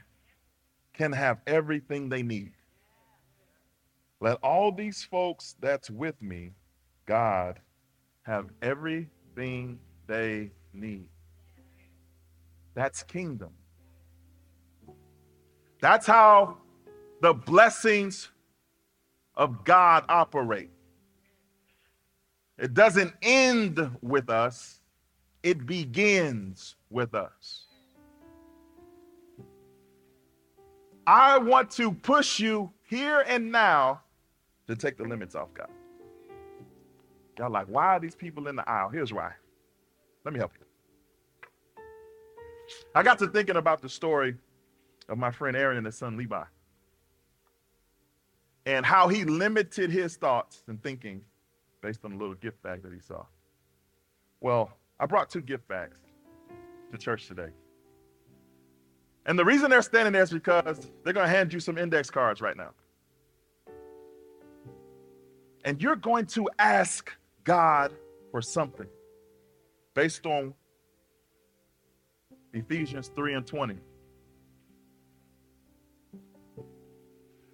[0.94, 2.52] can have everything they need.
[4.20, 6.52] Let all these folks that's with me,
[7.06, 7.60] God,
[8.24, 11.08] have everything they need.
[12.74, 13.52] That's kingdom.
[15.80, 16.58] That's how
[17.22, 18.30] the blessings
[19.36, 20.72] of God operate.
[22.58, 24.82] It doesn't end with us,
[25.44, 27.66] it begins with us.
[31.06, 34.02] I want to push you here and now
[34.68, 35.70] to take the limits off God.
[37.38, 38.90] Y'all like, why are these people in the aisle?
[38.90, 39.32] Here's why.
[40.26, 40.66] Let me help you.
[42.94, 44.36] I got to thinking about the story
[45.10, 46.44] of my friend Aaron and his son Levi
[48.68, 51.22] and how he limited his thoughts and thinking
[51.82, 53.26] based on a little gift bag that he saw.
[54.42, 56.00] Well, I brought two gift bags
[56.92, 57.48] to church today.
[59.26, 62.10] And the reason they're standing there is because they're going to hand you some index
[62.10, 62.72] cards right now.
[65.64, 67.12] And you're going to ask
[67.46, 67.94] God
[68.32, 68.88] for something
[69.94, 70.54] based on
[72.54, 73.78] Ephesians 3 and 20.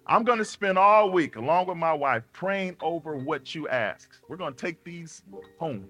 [0.06, 4.10] I'm going to spend all week, along with my wife, praying over what you ask.
[4.28, 5.22] We're going to take these
[5.58, 5.86] home.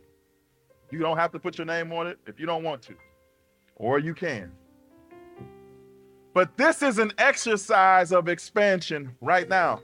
[0.92, 2.94] You don't have to put your name on it if you don't want to,
[3.74, 4.52] or you can.
[6.32, 9.80] But this is an exercise of expansion right now.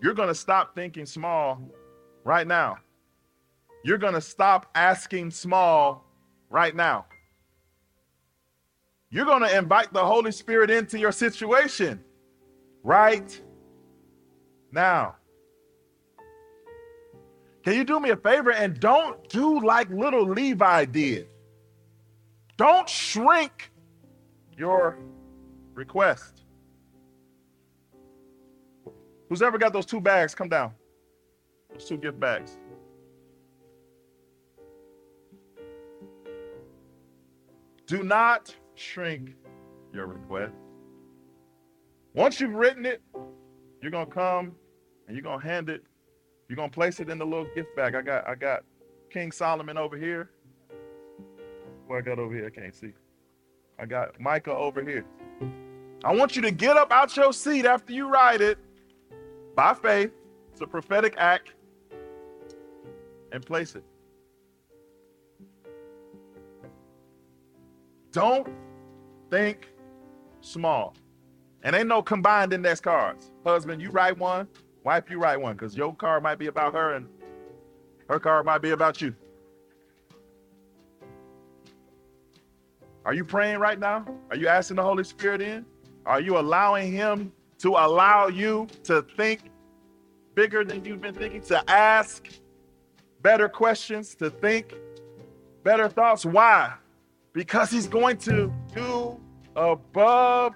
[0.00, 1.60] You're going to stop thinking small
[2.24, 2.78] right now.
[3.84, 6.04] You're going to stop asking small
[6.50, 7.06] right now.
[9.10, 12.02] You're going to invite the Holy Spirit into your situation
[12.82, 13.40] right
[14.72, 15.16] now.
[17.64, 21.28] Can you do me a favor and don't do like little Levi did?
[22.56, 23.70] Don't shrink
[24.56, 24.98] your
[25.74, 26.44] request.
[29.28, 30.34] Who's ever got those two bags?
[30.34, 30.72] Come down.
[31.70, 32.58] Those two gift bags.
[37.86, 39.34] Do not shrink
[39.92, 40.52] your request.
[42.18, 43.00] Once you've written it,
[43.80, 44.52] you're gonna come
[45.06, 45.84] and you're gonna hand it.
[46.48, 47.94] You're gonna place it in the little gift bag.
[47.94, 48.64] I got I got
[49.08, 50.28] King Solomon over here.
[51.86, 52.90] What I got over here, I can't see.
[53.78, 55.04] I got Micah over here.
[56.02, 58.58] I want you to get up out your seat after you write it
[59.54, 60.10] by faith.
[60.50, 61.52] It's a prophetic act.
[63.30, 63.84] And place it.
[68.10, 68.48] Don't
[69.30, 69.68] think
[70.40, 70.96] small.
[71.62, 73.30] And ain't no combined index cards.
[73.44, 74.46] Husband, you write one.
[74.84, 75.54] Wife, you write one.
[75.54, 77.08] Because your card might be about her and
[78.08, 79.14] her card might be about you.
[83.04, 84.06] Are you praying right now?
[84.30, 85.64] Are you asking the Holy Spirit in?
[86.04, 89.50] Are you allowing Him to allow you to think
[90.34, 92.28] bigger than you've been thinking, to ask
[93.22, 94.74] better questions, to think
[95.64, 96.24] better thoughts?
[96.24, 96.74] Why?
[97.32, 99.18] Because He's going to do
[99.56, 100.54] above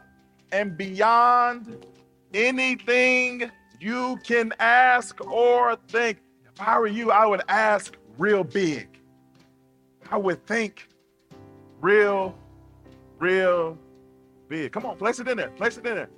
[0.53, 1.87] and beyond
[2.35, 3.51] anything
[3.81, 6.19] you can ask or think.
[6.45, 9.01] If I were you, I would ask real big.
[10.11, 10.89] I would think
[11.81, 12.37] real
[13.19, 13.79] real
[14.49, 14.73] big.
[14.73, 15.49] Come on, place it in there.
[15.51, 16.11] Place it in there.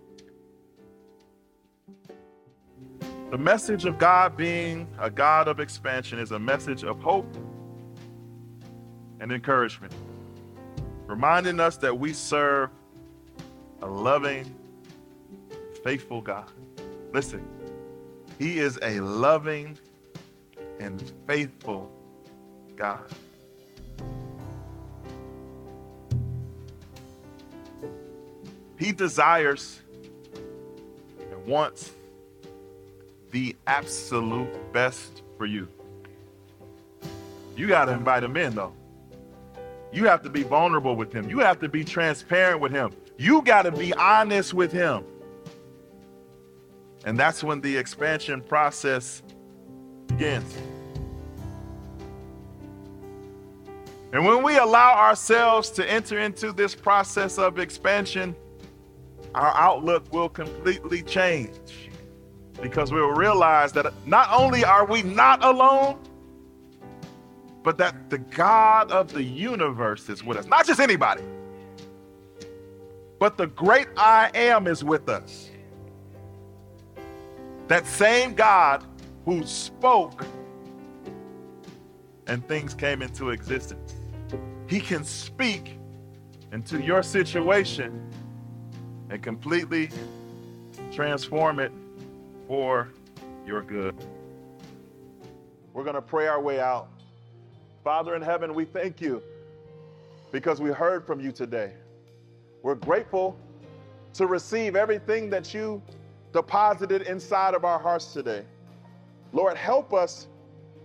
[3.31, 7.37] The message of God being a God of expansion is a message of hope
[9.21, 9.93] and encouragement,
[11.07, 12.71] reminding us that we serve
[13.85, 14.53] a loving,
[15.85, 16.51] faithful God.
[17.13, 17.47] Listen,
[18.39, 19.79] He is a loving
[20.81, 21.93] and faithful
[22.77, 23.05] God.
[28.79, 29.81] He desires
[31.21, 31.93] and wants
[33.33, 35.69] the absolute best for you.
[37.55, 38.73] You got to invite him in, though.
[39.93, 41.29] You have to be vulnerable with him.
[41.29, 42.91] You have to be transparent with him.
[43.17, 45.05] You got to be honest with him.
[47.05, 49.23] And that's when the expansion process
[50.07, 50.57] begins.
[54.13, 58.35] And when we allow ourselves to enter into this process of expansion,
[59.35, 61.91] our outlook will completely change
[62.63, 65.99] because we will realize that not only are we not alone,
[67.65, 70.47] but that the God of the universe is with us.
[70.47, 71.23] Not just anybody,
[73.25, 75.49] but the great I am is with us.
[77.69, 78.85] That same God
[79.25, 80.27] who spoke
[82.27, 83.95] and things came into existence.
[84.67, 85.79] He can speak
[86.53, 87.99] into your situation
[89.09, 89.89] and completely
[90.93, 91.73] transform it
[92.47, 92.91] for
[93.47, 93.97] your good.
[95.73, 96.91] We're going to pray our way out.
[97.83, 99.23] Father in heaven, we thank you
[100.31, 101.73] because we heard from you today.
[102.65, 103.37] We're grateful
[104.15, 105.83] to receive everything that you
[106.33, 108.43] deposited inside of our hearts today.
[109.35, 110.29] Lord, help us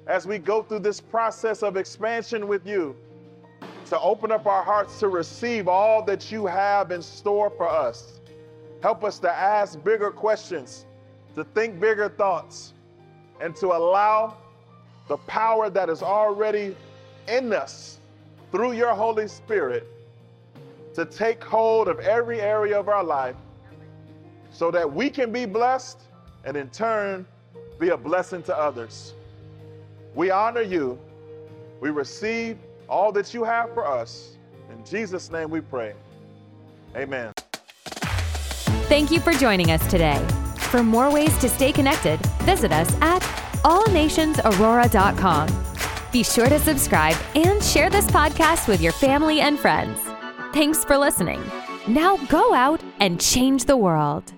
[0.05, 2.97] as we go through this process of expansion with you
[3.85, 8.19] to open up our hearts to receive all that you have in store for us.
[8.83, 10.85] Help us to ask bigger questions,
[11.33, 12.73] to think bigger thoughts,
[13.39, 14.35] and to allow
[15.07, 16.75] the power that is already
[17.29, 18.01] in us
[18.51, 19.87] through your Holy Spirit
[20.99, 23.35] to take hold of every area of our life
[24.51, 26.01] so that we can be blessed
[26.43, 27.25] and in turn
[27.79, 29.13] be a blessing to others.
[30.13, 30.99] We honor you.
[31.79, 32.57] We receive
[32.89, 34.35] all that you have for us.
[34.69, 35.93] In Jesus' name we pray.
[36.95, 37.31] Amen.
[38.89, 40.19] Thank you for joining us today.
[40.57, 43.21] For more ways to stay connected, visit us at
[43.63, 45.65] allnationsaurora.com.
[46.11, 50.08] Be sure to subscribe and share this podcast with your family and friends.
[50.53, 51.41] Thanks for listening.
[51.87, 54.33] Now go out and change the world.